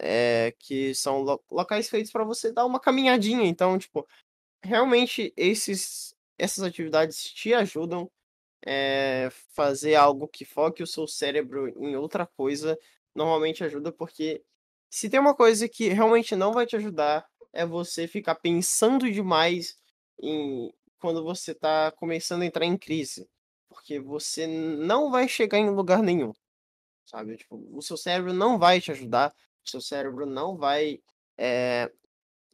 é, 0.00 0.54
que 0.58 0.94
são 0.94 1.22
lo- 1.22 1.42
locais 1.50 1.88
feitos 1.88 2.12
para 2.12 2.24
você 2.24 2.52
dar 2.52 2.66
uma 2.66 2.80
caminhadinha. 2.80 3.44
Então, 3.46 3.78
tipo, 3.78 4.06
realmente 4.64 5.32
esses 5.36 6.14
essas 6.38 6.64
atividades 6.64 7.22
te 7.24 7.54
ajudam 7.54 8.10
é, 8.66 9.28
fazer 9.54 9.94
algo 9.96 10.28
que 10.28 10.44
foque 10.44 10.82
o 10.82 10.86
seu 10.86 11.06
cérebro 11.06 11.68
em 11.68 11.96
outra 11.96 12.26
coisa, 12.26 12.78
normalmente 13.14 13.64
ajuda 13.64 13.92
porque 13.92 14.42
se 14.90 15.08
tem 15.10 15.20
uma 15.20 15.34
coisa 15.34 15.68
que 15.68 15.88
realmente 15.88 16.36
não 16.36 16.52
vai 16.52 16.66
te 16.66 16.76
ajudar, 16.76 17.26
é 17.52 17.66
você 17.66 18.06
ficar 18.08 18.36
pensando 18.36 19.10
demais 19.10 19.78
em 20.22 20.72
quando 20.98 21.22
você 21.24 21.54
tá 21.54 21.92
começando 21.92 22.42
a 22.42 22.46
entrar 22.46 22.64
em 22.66 22.76
crise, 22.78 23.28
porque 23.72 23.98
você 23.98 24.46
não 24.46 25.10
vai 25.10 25.28
chegar 25.28 25.58
em 25.58 25.70
lugar 25.70 26.02
nenhum, 26.02 26.32
sabe? 27.06 27.36
Tipo, 27.36 27.56
o 27.72 27.82
seu 27.82 27.96
cérebro 27.96 28.32
não 28.32 28.58
vai 28.58 28.80
te 28.80 28.92
ajudar, 28.92 29.34
o 29.64 29.70
seu 29.70 29.80
cérebro 29.80 30.26
não 30.26 30.56
vai 30.56 31.00
eh, 31.38 31.90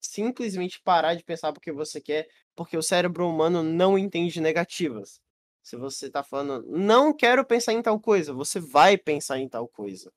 simplesmente 0.00 0.80
parar 0.80 1.14
de 1.14 1.24
pensar 1.24 1.52
porque 1.52 1.72
você 1.72 2.00
quer, 2.00 2.28
porque 2.54 2.76
o 2.76 2.82
cérebro 2.82 3.28
humano 3.28 3.62
não 3.62 3.98
entende 3.98 4.40
negativas. 4.40 5.20
Se 5.62 5.76
você 5.76 6.10
tá 6.10 6.22
falando, 6.24 6.66
não 6.68 7.14
quero 7.14 7.44
pensar 7.44 7.72
em 7.74 7.82
tal 7.82 8.00
coisa, 8.00 8.32
você 8.32 8.60
vai 8.60 8.96
pensar 8.96 9.38
em 9.38 9.48
tal 9.48 9.68
coisa. 9.68 10.12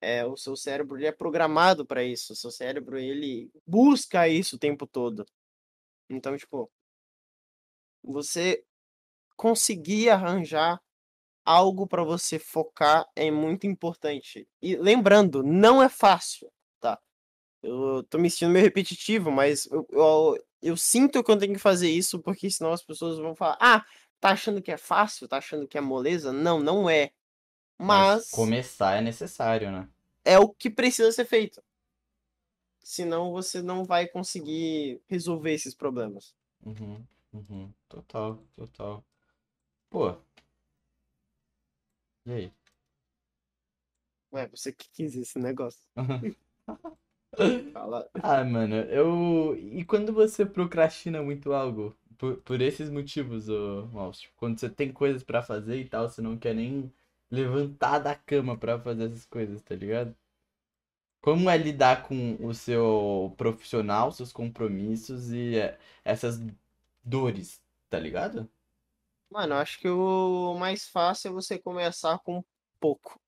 É, 0.00 0.24
o 0.24 0.36
seu 0.36 0.56
cérebro 0.56 0.96
ele 0.96 1.06
é 1.06 1.12
programado 1.12 1.84
para 1.86 2.02
isso. 2.02 2.32
O 2.32 2.36
seu 2.36 2.50
cérebro 2.50 2.98
ele 2.98 3.50
busca 3.66 4.28
isso 4.28 4.56
o 4.56 4.58
tempo 4.58 4.86
todo. 4.86 5.26
Então, 6.08 6.36
tipo, 6.36 6.70
você 8.02 8.64
conseguir 9.40 10.10
arranjar 10.10 10.78
algo 11.42 11.86
para 11.86 12.04
você 12.04 12.38
focar 12.38 13.08
é 13.16 13.30
muito 13.30 13.66
importante. 13.66 14.46
E 14.60 14.76
lembrando, 14.76 15.42
não 15.42 15.82
é 15.82 15.88
fácil, 15.88 16.52
tá? 16.78 17.00
Eu 17.62 18.02
tô 18.04 18.18
me 18.18 18.30
sentindo 18.30 18.52
meio 18.52 18.66
repetitivo, 18.66 19.30
mas 19.30 19.64
eu, 19.70 19.86
eu, 19.90 20.44
eu 20.60 20.76
sinto 20.76 21.24
que 21.24 21.30
eu 21.30 21.38
tenho 21.38 21.54
que 21.54 21.58
fazer 21.58 21.88
isso, 21.90 22.20
porque 22.20 22.50
senão 22.50 22.70
as 22.70 22.84
pessoas 22.84 23.18
vão 23.18 23.34
falar: 23.34 23.56
ah, 23.58 23.82
tá 24.20 24.28
achando 24.28 24.60
que 24.60 24.70
é 24.70 24.76
fácil? 24.76 25.26
Tá 25.26 25.38
achando 25.38 25.66
que 25.66 25.78
é 25.78 25.80
moleza? 25.80 26.34
Não, 26.34 26.60
não 26.60 26.90
é. 26.90 27.10
Mas 27.78 28.26
Mas 28.26 28.30
começar 28.30 28.98
é 28.98 29.00
necessário, 29.00 29.72
né? 29.72 29.88
é 30.22 30.38
o 30.38 30.50
que 30.50 30.68
precisa 30.68 31.10
ser 31.12 31.24
feito. 31.24 31.62
Senão 32.82 33.32
você 33.32 33.62
não 33.62 33.84
vai 33.84 34.06
conseguir 34.06 35.00
resolver 35.08 35.54
esses 35.54 35.74
problemas. 35.74 36.34
Uhum, 36.62 37.02
uhum. 37.32 37.72
Total, 37.88 38.38
total. 38.54 39.02
Pô. 39.90 40.16
E 42.26 42.32
aí? 42.32 42.52
Ué, 44.32 44.48
você 44.48 44.72
que 44.72 44.88
quis 44.90 45.14
esse 45.16 45.38
negócio. 45.38 45.80
Fala. 47.72 48.08
Ah, 48.22 48.44
mano, 48.44 48.76
eu. 48.76 49.56
E 49.56 49.84
quando 49.84 50.12
você 50.12 50.44
procrastina 50.44 51.22
muito 51.22 51.52
algo? 51.52 51.96
Por, 52.18 52.36
por 52.38 52.60
esses 52.60 52.90
motivos, 52.90 53.48
ô 53.48 53.86
Maus, 53.92 54.20
tipo, 54.20 54.34
quando 54.36 54.58
você 54.58 54.68
tem 54.68 54.92
coisas 54.92 55.22
pra 55.22 55.42
fazer 55.42 55.80
e 55.80 55.88
tal, 55.88 56.08
você 56.08 56.20
não 56.20 56.36
quer 56.36 56.54
nem 56.54 56.92
levantar 57.30 57.98
da 57.98 58.14
cama 58.14 58.58
pra 58.58 58.78
fazer 58.78 59.04
essas 59.06 59.24
coisas, 59.24 59.62
tá 59.62 59.74
ligado? 59.74 60.14
Como 61.22 61.50
é 61.50 61.56
lidar 61.58 62.06
com 62.08 62.36
o 62.44 62.54
seu 62.54 63.34
profissional, 63.36 64.10
seus 64.12 64.32
compromissos 64.32 65.30
e 65.32 65.56
é, 65.58 65.78
essas 66.04 66.40
dores, 67.04 67.60
tá 67.90 67.98
ligado? 67.98 68.48
Mano, 69.30 69.54
acho 69.54 69.78
que 69.78 69.88
o 69.88 70.54
mais 70.58 70.88
fácil 70.88 71.28
é 71.28 71.32
você 71.32 71.58
começar 71.58 72.18
com 72.20 72.42
pouco. 72.80 73.20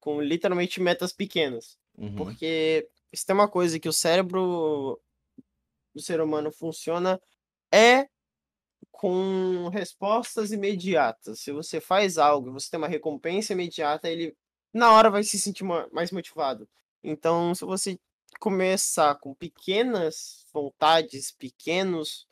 Com 0.00 0.20
literalmente 0.22 0.80
metas 0.80 1.12
pequenas. 1.12 1.78
Uhum, 1.98 2.16
Porque 2.16 2.88
se 3.14 3.26
tem 3.26 3.34
uma 3.34 3.50
coisa 3.50 3.80
que 3.80 3.88
o 3.88 3.92
cérebro 3.92 5.00
do 5.94 6.02
ser 6.02 6.20
humano 6.20 6.52
funciona 6.52 7.20
é 7.72 8.08
com 8.92 9.68
respostas 9.70 10.52
imediatas. 10.52 11.40
Se 11.40 11.52
você 11.52 11.80
faz 11.80 12.18
algo 12.18 12.48
e 12.50 12.52
você 12.52 12.70
tem 12.70 12.78
uma 12.78 12.88
recompensa 12.88 13.52
imediata, 13.54 14.10
ele 14.10 14.36
na 14.72 14.92
hora 14.92 15.10
vai 15.10 15.22
se 15.24 15.38
sentir 15.40 15.64
ma- 15.64 15.88
mais 15.92 16.12
motivado. 16.12 16.68
Então, 17.02 17.54
se 17.54 17.64
você 17.64 17.98
começar 18.40 19.16
com 19.16 19.34
pequenas 19.34 20.46
vontades, 20.52 21.32
pequenos, 21.32 22.26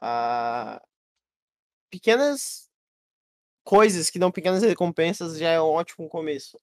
ah, 0.00 0.82
pequenas 1.90 2.68
coisas 3.64 4.08
que 4.10 4.18
dão 4.18 4.30
pequenas 4.30 4.62
recompensas, 4.62 5.38
já 5.38 5.50
é 5.50 5.60
um 5.60 5.64
ótimo 5.64 6.08
começo. 6.08 6.60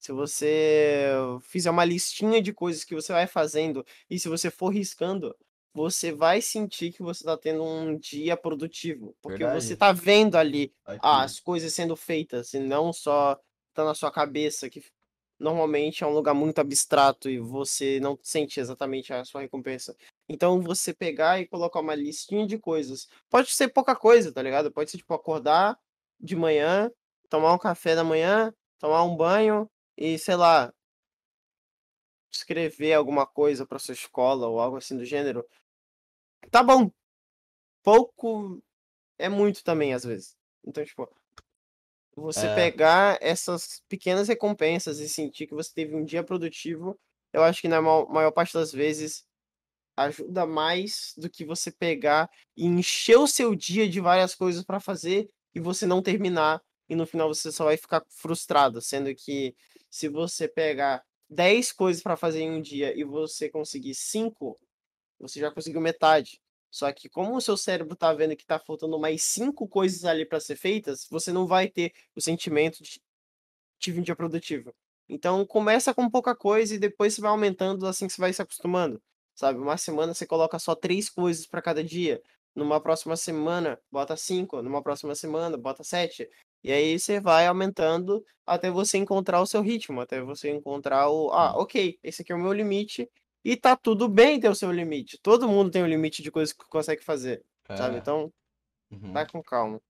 Se 0.00 0.10
você 0.10 1.06
fizer 1.42 1.70
uma 1.70 1.84
listinha 1.84 2.42
de 2.42 2.52
coisas 2.52 2.82
que 2.82 2.94
você 2.94 3.12
vai 3.12 3.28
fazendo 3.28 3.86
e 4.10 4.18
se 4.18 4.28
você 4.28 4.50
for 4.50 4.70
riscando, 4.70 5.34
você 5.72 6.10
vai 6.12 6.42
sentir 6.42 6.92
que 6.92 7.02
você 7.02 7.22
está 7.22 7.36
tendo 7.36 7.62
um 7.62 7.96
dia 7.96 8.36
produtivo, 8.36 9.16
porque 9.22 9.44
você 9.44 9.68
verdade. 9.68 9.72
está 9.72 9.92
vendo 9.92 10.36
ali 10.36 10.74
Aqui. 10.84 11.00
as 11.02 11.38
coisas 11.38 11.72
sendo 11.72 11.94
feitas 11.94 12.52
e 12.52 12.58
não 12.58 12.92
só 12.92 13.40
tá 13.72 13.84
na 13.84 13.94
sua 13.94 14.10
cabeça, 14.10 14.68
que 14.68 14.84
normalmente 15.38 16.04
é 16.04 16.06
um 16.06 16.12
lugar 16.12 16.34
muito 16.34 16.60
abstrato 16.60 17.30
e 17.30 17.38
você 17.38 17.98
não 18.00 18.18
sente 18.22 18.60
exatamente 18.60 19.12
a 19.12 19.24
sua 19.24 19.40
recompensa. 19.40 19.96
Então 20.28 20.60
você 20.60 20.94
pegar 20.94 21.40
e 21.40 21.46
colocar 21.48 21.80
uma 21.80 21.94
listinha 21.94 22.46
de 22.46 22.58
coisas. 22.58 23.08
Pode 23.30 23.50
ser 23.52 23.68
pouca 23.68 23.94
coisa, 23.96 24.32
tá 24.32 24.42
ligado? 24.42 24.72
Pode 24.72 24.90
ser 24.90 24.98
tipo 24.98 25.14
acordar 25.14 25.78
de 26.20 26.36
manhã, 26.36 26.90
tomar 27.28 27.52
um 27.54 27.58
café 27.58 27.94
da 27.94 28.04
manhã, 28.04 28.54
tomar 28.78 29.02
um 29.04 29.16
banho 29.16 29.70
e, 29.96 30.18
sei 30.18 30.36
lá, 30.36 30.72
escrever 32.32 32.94
alguma 32.94 33.24
coisa 33.26 33.64
para 33.66 33.78
sua 33.78 33.94
escola 33.94 34.48
ou 34.48 34.58
algo 34.60 34.76
assim 34.76 34.96
do 34.96 35.04
gênero. 35.04 35.46
Tá 36.50 36.62
bom. 36.62 36.90
Pouco 37.82 38.62
é 39.18 39.28
muito 39.28 39.64
também 39.64 39.94
às 39.94 40.04
vezes. 40.04 40.36
Então, 40.64 40.84
tipo, 40.84 41.08
você 42.14 42.48
É, 42.48 42.48
pegar 42.48 43.18
essas 43.20 43.82
pequenas 43.88 44.28
recompensas 44.28 44.98
e 45.00 45.08
sentir 45.08 45.46
que 45.46 45.54
você 45.54 45.72
teve 45.74 45.94
um 45.96 46.04
dia 46.04 46.22
produtivo, 46.24 46.98
eu 47.32 47.42
acho 47.42 47.60
que 47.60 47.68
na 47.68 47.80
ma- 47.80 48.06
maior 48.06 48.30
parte 48.32 48.52
das 48.54 48.72
vezes 48.72 49.24
ajuda 49.96 50.46
mais 50.46 51.12
do 51.16 51.28
que 51.28 51.44
você 51.44 51.70
pegar 51.70 52.30
e 52.56 52.66
encher 52.66 53.18
o 53.18 53.26
seu 53.26 53.54
dia 53.54 53.88
de 53.88 54.00
várias 54.00 54.34
coisas 54.34 54.64
para 54.64 54.80
fazer 54.80 55.28
e 55.54 55.60
você 55.60 55.86
não 55.86 56.02
terminar 56.02 56.62
e 56.88 56.94
no 56.94 57.06
final 57.06 57.32
você 57.32 57.50
só 57.50 57.64
vai 57.64 57.76
ficar 57.76 58.04
frustrado, 58.08 58.80
sendo 58.80 59.14
que 59.14 59.54
se 59.90 60.08
você 60.08 60.48
pegar 60.48 61.02
10 61.28 61.72
coisas 61.72 62.02
para 62.02 62.16
fazer 62.16 62.42
em 62.42 62.50
um 62.50 62.60
dia 62.60 62.98
e 62.98 63.04
você 63.04 63.48
conseguir 63.48 63.94
5, 63.94 64.58
você 65.18 65.40
já 65.40 65.50
conseguiu 65.50 65.80
metade. 65.80 66.40
Só 66.70 66.90
que 66.92 67.08
como 67.08 67.36
o 67.36 67.40
seu 67.40 67.56
cérebro 67.56 67.94
tá 67.96 68.12
vendo 68.12 68.36
que 68.36 68.46
tá 68.46 68.58
faltando 68.58 68.98
mais 68.98 69.22
5 69.22 69.68
coisas 69.68 70.04
ali 70.04 70.24
para 70.26 70.40
ser 70.40 70.56
feitas, 70.56 71.06
você 71.10 71.32
não 71.32 71.46
vai 71.46 71.68
ter 71.68 71.92
o 72.16 72.20
sentimento 72.20 72.82
de 72.82 73.00
tive 73.78 74.00
um 74.00 74.02
dia 74.02 74.16
produtivo. 74.16 74.74
Então 75.08 75.44
começa 75.46 75.92
com 75.92 76.08
pouca 76.08 76.34
coisa 76.34 76.74
e 76.74 76.78
depois 76.78 77.14
você 77.14 77.20
vai 77.20 77.30
aumentando 77.30 77.86
assim 77.86 78.06
que 78.06 78.12
você 78.12 78.20
vai 78.20 78.32
se 78.32 78.40
acostumando, 78.40 79.02
sabe? 79.34 79.58
Uma 79.58 79.76
semana 79.76 80.14
você 80.14 80.26
coloca 80.26 80.58
só 80.58 80.74
três 80.74 81.08
coisas 81.08 81.46
para 81.46 81.62
cada 81.62 81.82
dia. 81.82 82.22
Numa 82.54 82.80
próxima 82.80 83.16
semana, 83.16 83.78
bota 83.90 84.16
cinco. 84.16 84.62
Numa 84.62 84.82
próxima 84.82 85.14
semana, 85.14 85.56
bota 85.56 85.82
sete. 85.82 86.28
E 86.64 86.70
aí 86.70 86.98
você 86.98 87.18
vai 87.20 87.46
aumentando 87.46 88.24
até 88.46 88.70
você 88.70 88.98
encontrar 88.98 89.40
o 89.40 89.46
seu 89.46 89.62
ritmo, 89.62 90.00
até 90.00 90.20
você 90.20 90.50
encontrar 90.50 91.08
o, 91.10 91.30
ah, 91.32 91.58
ok, 91.58 91.98
esse 92.02 92.22
aqui 92.22 92.32
é 92.32 92.34
o 92.34 92.38
meu 92.38 92.52
limite. 92.52 93.08
E 93.44 93.56
tá 93.56 93.76
tudo 93.76 94.08
bem 94.08 94.38
ter 94.38 94.48
o 94.48 94.54
seu 94.54 94.70
limite. 94.70 95.18
Todo 95.20 95.48
mundo 95.48 95.70
tem 95.70 95.82
um 95.82 95.88
limite 95.88 96.22
de 96.22 96.30
coisas 96.30 96.52
que 96.52 96.64
consegue 96.68 97.02
fazer, 97.02 97.44
sabe? 97.76 97.96
é, 97.96 97.98
Então, 97.98 98.32
uhum. 98.92 99.12
vai 99.12 99.28
com 99.28 99.42
calma. 99.42 99.80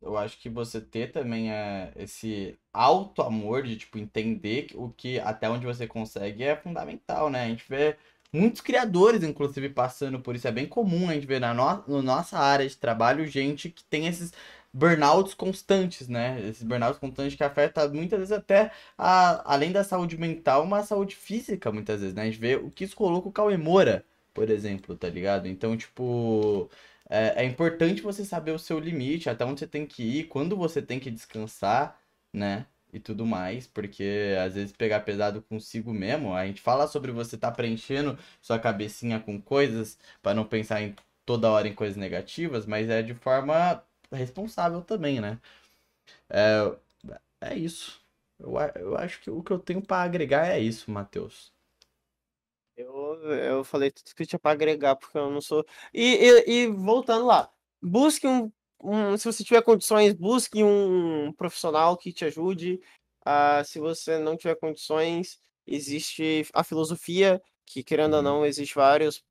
Eu 0.00 0.16
acho 0.16 0.38
que 0.38 0.48
você 0.48 0.80
ter 0.80 1.10
também 1.10 1.50
é, 1.50 1.92
esse 1.96 2.56
alto 2.72 3.20
amor 3.20 3.64
de, 3.64 3.76
tipo, 3.76 3.98
entender 3.98 4.68
o 4.74 4.90
que 4.90 5.18
até 5.18 5.50
onde 5.50 5.66
você 5.66 5.88
consegue 5.88 6.44
é 6.44 6.54
fundamental, 6.54 7.28
né? 7.28 7.44
A 7.44 7.48
gente 7.48 7.64
vê 7.68 7.98
muitos 8.32 8.60
criadores, 8.60 9.22
inclusive, 9.22 9.68
passando 9.70 10.20
por 10.20 10.34
isso. 10.36 10.48
É 10.48 10.52
bem 10.52 10.66
comum 10.66 11.08
a 11.08 11.14
gente 11.14 11.26
ver 11.26 11.40
na 11.40 11.54
no, 11.54 11.84
no 11.86 12.02
nossa 12.02 12.38
área 12.38 12.68
de 12.68 12.76
trabalho 12.76 13.26
gente 13.26 13.70
que 13.70 13.84
tem 13.84 14.06
esses 14.06 14.32
burnouts 14.72 15.34
constantes, 15.34 16.08
né? 16.08 16.40
Esses 16.48 16.62
burnouts 16.62 16.98
constantes 16.98 17.34
que 17.36 17.44
afetam 17.44 17.92
muitas 17.92 18.18
vezes 18.18 18.32
até, 18.32 18.70
a, 18.96 19.52
além 19.52 19.72
da 19.72 19.82
saúde 19.84 20.16
mental, 20.18 20.62
uma 20.64 20.82
saúde 20.82 21.16
física, 21.16 21.72
muitas 21.72 22.00
vezes, 22.00 22.14
né? 22.14 22.22
A 22.22 22.24
gente 22.26 22.38
vê 22.38 22.56
o 22.56 22.70
que 22.70 22.84
isso 22.84 22.96
colocou 22.96 23.22
com 23.22 23.28
o 23.30 23.32
Cauê 23.32 23.56
Moura, 23.56 24.04
por 24.34 24.50
exemplo, 24.50 24.96
tá 24.96 25.08
ligado? 25.08 25.48
Então, 25.48 25.76
tipo. 25.76 26.70
É, 27.10 27.42
é 27.42 27.46
importante 27.46 28.02
você 28.02 28.22
saber 28.24 28.50
o 28.52 28.58
seu 28.58 28.78
limite, 28.78 29.30
até 29.30 29.44
onde 29.44 29.60
você 29.60 29.66
tem 29.66 29.86
que 29.86 30.02
ir, 30.02 30.24
quando 30.28 30.54
você 30.56 30.82
tem 30.82 31.00
que 31.00 31.10
descansar, 31.10 31.98
né? 32.32 32.66
E 32.92 32.98
tudo 32.98 33.26
mais, 33.26 33.66
porque 33.66 34.34
às 34.42 34.54
vezes 34.54 34.72
pegar 34.72 35.00
pesado 35.00 35.42
consigo 35.42 35.92
mesmo, 35.92 36.34
a 36.34 36.46
gente 36.46 36.60
fala 36.60 36.86
sobre 36.86 37.12
você 37.12 37.34
estar 37.36 37.52
preenchendo 37.52 38.18
sua 38.40 38.58
cabecinha 38.58 39.20
com 39.20 39.40
coisas 39.40 39.98
para 40.22 40.34
não 40.34 40.44
pensar 40.46 40.80
em 40.82 40.94
toda 41.26 41.50
hora 41.50 41.68
em 41.68 41.74
coisas 41.74 41.96
negativas, 41.98 42.64
mas 42.66 42.88
é 42.88 43.02
de 43.02 43.14
forma 43.14 43.84
responsável 44.10 44.80
também, 44.82 45.20
né? 45.20 45.38
É, 46.30 46.76
é 47.40 47.56
isso. 47.58 48.00
Eu, 48.38 48.54
eu 48.76 48.96
acho 48.98 49.20
que 49.20 49.30
o 49.30 49.42
que 49.42 49.52
eu 49.52 49.58
tenho 49.58 49.82
para 49.82 50.02
agregar 50.02 50.46
é 50.48 50.60
isso, 50.60 50.90
Matheus. 50.90 51.52
Eu, 52.76 53.20
eu 53.32 53.64
falei 53.64 53.90
tudo 53.90 54.14
que 54.14 54.24
tinha 54.26 54.38
pra 54.38 54.52
agregar, 54.52 54.94
porque 54.96 55.18
eu 55.18 55.30
não 55.30 55.40
sou. 55.40 55.66
E, 55.92 56.44
e, 56.46 56.64
e 56.64 56.66
voltando 56.68 57.26
lá, 57.26 57.50
busque 57.82 58.26
um, 58.26 58.52
um. 58.82 59.16
Se 59.16 59.24
você 59.24 59.44
tiver 59.44 59.62
condições, 59.62 60.14
busque 60.14 60.62
um 60.62 61.32
profissional 61.32 61.96
que 61.96 62.12
te 62.12 62.24
ajude. 62.24 62.80
Ah, 63.24 63.62
se 63.64 63.78
você 63.78 64.18
não 64.18 64.36
tiver 64.36 64.56
condições, 64.56 65.38
existe 65.66 66.46
a 66.54 66.64
filosofia, 66.64 67.40
que 67.66 67.82
querendo 67.82 68.14
ou 68.14 68.18
Uhum. 68.18 68.24
não, 68.24 68.46
existe 68.46 68.74
vários 68.74 69.22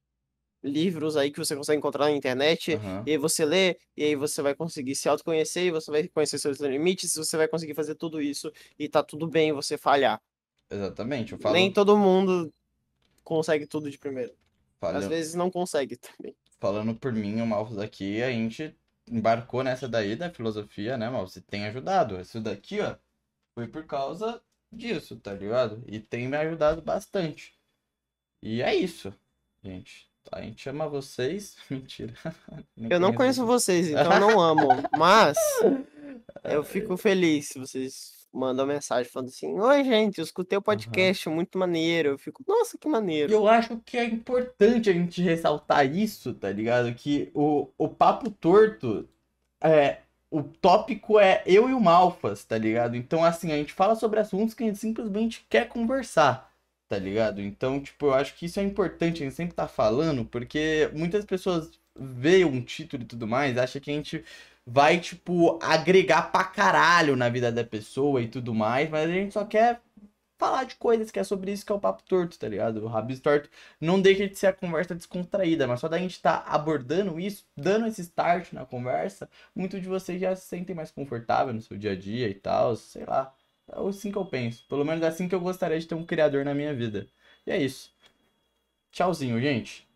livros 0.63 1.17
aí 1.17 1.31
que 1.31 1.39
você 1.39 1.55
consegue 1.55 1.77
encontrar 1.79 2.05
na 2.05 2.11
internet, 2.11 2.75
Aham. 2.75 3.03
e 3.05 3.11
aí 3.11 3.17
você 3.17 3.45
lê, 3.45 3.77
e 3.95 4.03
aí 4.03 4.15
você 4.15 4.41
vai 4.41 4.55
conseguir 4.55 4.95
se 4.95 5.07
autoconhecer, 5.09 5.65
e 5.65 5.71
você 5.71 5.91
vai 5.91 6.07
conhecer 6.09 6.39
seus 6.39 6.59
limites, 6.59 7.15
você 7.15 7.37
vai 7.37 7.47
conseguir 7.47 7.75
fazer 7.75 7.95
tudo 7.95 8.21
isso, 8.21 8.51
e 8.77 8.89
tá 8.89 9.03
tudo 9.03 9.27
bem 9.27 9.53
você 9.53 9.77
falhar. 9.77 10.21
Exatamente. 10.69 11.33
Eu 11.33 11.39
Nem 11.39 11.71
falo, 11.71 11.73
todo 11.73 11.97
mundo 11.97 12.51
consegue 13.23 13.67
tudo 13.67 13.89
de 13.91 13.97
primeira. 13.99 14.33
Às 14.81 15.07
vezes 15.07 15.35
não 15.35 15.51
consegue 15.51 15.97
também. 15.97 16.35
falando 16.59 16.95
por 16.95 17.11
mim, 17.13 17.41
o 17.41 17.47
Malfos 17.47 17.77
aqui, 17.77 18.21
a 18.21 18.29
gente 18.31 18.75
embarcou 19.09 19.63
nessa 19.63 19.87
daí 19.87 20.15
da 20.15 20.29
filosofia, 20.29 20.97
né, 20.97 21.09
Malfos? 21.09 21.35
E 21.35 21.41
tem 21.41 21.65
ajudado. 21.65 22.19
Isso 22.19 22.39
daqui, 22.39 22.79
ó, 22.81 22.95
foi 23.53 23.67
por 23.67 23.85
causa 23.85 24.41
disso, 24.71 25.15
tá 25.17 25.33
ligado? 25.33 25.83
E 25.87 25.99
tem 25.99 26.27
me 26.27 26.37
ajudado 26.37 26.81
bastante. 26.81 27.57
E 28.41 28.61
é 28.61 28.75
isso, 28.75 29.13
gente. 29.63 30.07
A 30.31 30.41
gente 30.41 30.67
ama 30.69 30.87
vocês. 30.87 31.55
Mentira. 31.69 32.13
Nem 32.75 32.91
Eu 32.91 32.99
não 32.99 33.13
conheço 33.13 33.45
vocês, 33.45 33.89
então 33.89 34.19
não 34.19 34.39
amo. 34.39 34.67
Mas 34.97 35.37
eu 36.43 36.63
fico 36.63 36.97
feliz 36.97 37.49
se 37.49 37.59
vocês 37.59 38.16
mandam 38.33 38.65
mensagem 38.65 39.11
falando 39.11 39.29
assim: 39.29 39.59
Oi, 39.59 39.83
gente, 39.83 40.19
eu 40.19 40.23
escutei 40.23 40.57
o 40.57 40.61
podcast, 40.61 41.27
muito 41.29 41.57
maneiro. 41.57 42.09
Eu 42.09 42.17
fico, 42.17 42.43
nossa, 42.47 42.77
que 42.77 42.87
maneiro. 42.87 43.31
Eu 43.31 43.47
acho 43.47 43.77
que 43.85 43.97
é 43.97 44.05
importante 44.05 44.89
a 44.89 44.93
gente 44.93 45.21
ressaltar 45.21 45.85
isso, 45.85 46.33
tá 46.33 46.51
ligado? 46.51 46.93
Que 46.93 47.31
o, 47.33 47.67
o 47.77 47.89
papo 47.89 48.29
torto 48.29 49.07
é. 49.61 49.99
O 50.29 50.43
tópico 50.43 51.17
é 51.17 51.41
eu 51.45 51.69
e 51.69 51.73
o 51.73 51.79
Malfas, 51.79 52.43
tá 52.43 52.57
ligado? 52.57 52.97
Então, 52.97 53.23
assim, 53.23 53.49
a 53.53 53.55
gente 53.55 53.71
fala 53.71 53.95
sobre 53.95 54.19
assuntos 54.19 54.53
que 54.53 54.61
a 54.61 54.67
gente 54.67 54.77
simplesmente 54.77 55.45
quer 55.49 55.69
conversar, 55.69 56.51
tá 56.89 56.97
ligado? 56.99 57.41
Então, 57.41 57.79
tipo, 57.81 58.07
eu 58.07 58.13
acho 58.13 58.35
que 58.35 58.45
isso 58.45 58.59
é 58.59 58.63
importante 58.63 59.23
a 59.23 59.25
gente 59.25 59.35
sempre 59.35 59.55
tá 59.55 59.69
falando, 59.69 60.25
porque 60.25 60.91
muitas 60.93 61.23
pessoas 61.23 61.71
veem 61.97 62.43
um 62.43 62.61
título 62.61 63.03
e 63.03 63.05
tudo 63.05 63.25
mais, 63.25 63.57
acham 63.57 63.81
que 63.81 63.89
a 63.89 63.93
gente 63.93 64.25
vai, 64.67 64.99
tipo, 64.99 65.57
agregar 65.63 66.31
pra 66.31 66.43
caralho 66.43 67.15
na 67.15 67.29
vida 67.29 67.49
da 67.51 67.63
pessoa 67.63 68.21
e 68.21 68.27
tudo 68.27 68.53
mais, 68.53 68.89
mas 68.89 69.09
a 69.09 69.13
gente 69.13 69.33
só 69.33 69.45
quer 69.45 69.81
falar 70.37 70.65
de 70.65 70.75
coisas 70.75 71.09
que 71.09 71.19
é 71.19 71.23
sobre 71.23 71.51
isso 71.51 71.65
que 71.65 71.71
é 71.71 71.75
o 71.75 71.79
papo 71.79 72.03
torto, 72.03 72.37
tá 72.37 72.47
ligado? 72.49 72.83
O 72.83 72.87
Rabis 72.87 73.19
Torto 73.21 73.49
não 73.79 74.01
deixa 74.01 74.27
de 74.27 74.35
ser 74.35 74.47
a 74.47 74.53
conversa 74.53 74.93
descontraída, 74.93 75.65
mas 75.67 75.79
só 75.79 75.87
da 75.87 75.97
gente 75.97 76.11
estar 76.11 76.39
tá 76.41 76.51
abordando 76.51 77.19
isso, 77.19 77.45
dando 77.55 77.87
esse 77.87 78.01
start 78.01 78.51
na 78.53 78.65
conversa, 78.65 79.29
muitos 79.55 79.81
de 79.81 79.87
vocês 79.87 80.19
já 80.19 80.35
se 80.35 80.45
sentem 80.47 80.75
mais 80.75 80.91
confortável 80.91 81.53
no 81.53 81.61
seu 81.61 81.77
dia 81.77 81.93
a 81.93 81.95
dia 81.95 82.27
e 82.29 82.35
tal, 82.35 82.75
sei 82.75 83.05
lá. 83.05 83.33
É 83.69 83.79
assim 83.87 84.11
que 84.11 84.17
eu 84.17 84.25
penso. 84.25 84.65
Pelo 84.67 84.85
menos 84.85 85.01
é 85.03 85.07
assim 85.07 85.27
que 85.27 85.35
eu 85.35 85.41
gostaria 85.41 85.79
de 85.79 85.87
ter 85.87 85.95
um 85.95 86.05
criador 86.05 86.45
na 86.45 86.53
minha 86.53 86.73
vida. 86.73 87.07
E 87.45 87.51
é 87.51 87.57
isso. 87.57 87.93
Tchauzinho, 88.91 89.39
gente. 89.41 89.87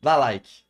Dá 0.00 0.16
like. 0.16 0.67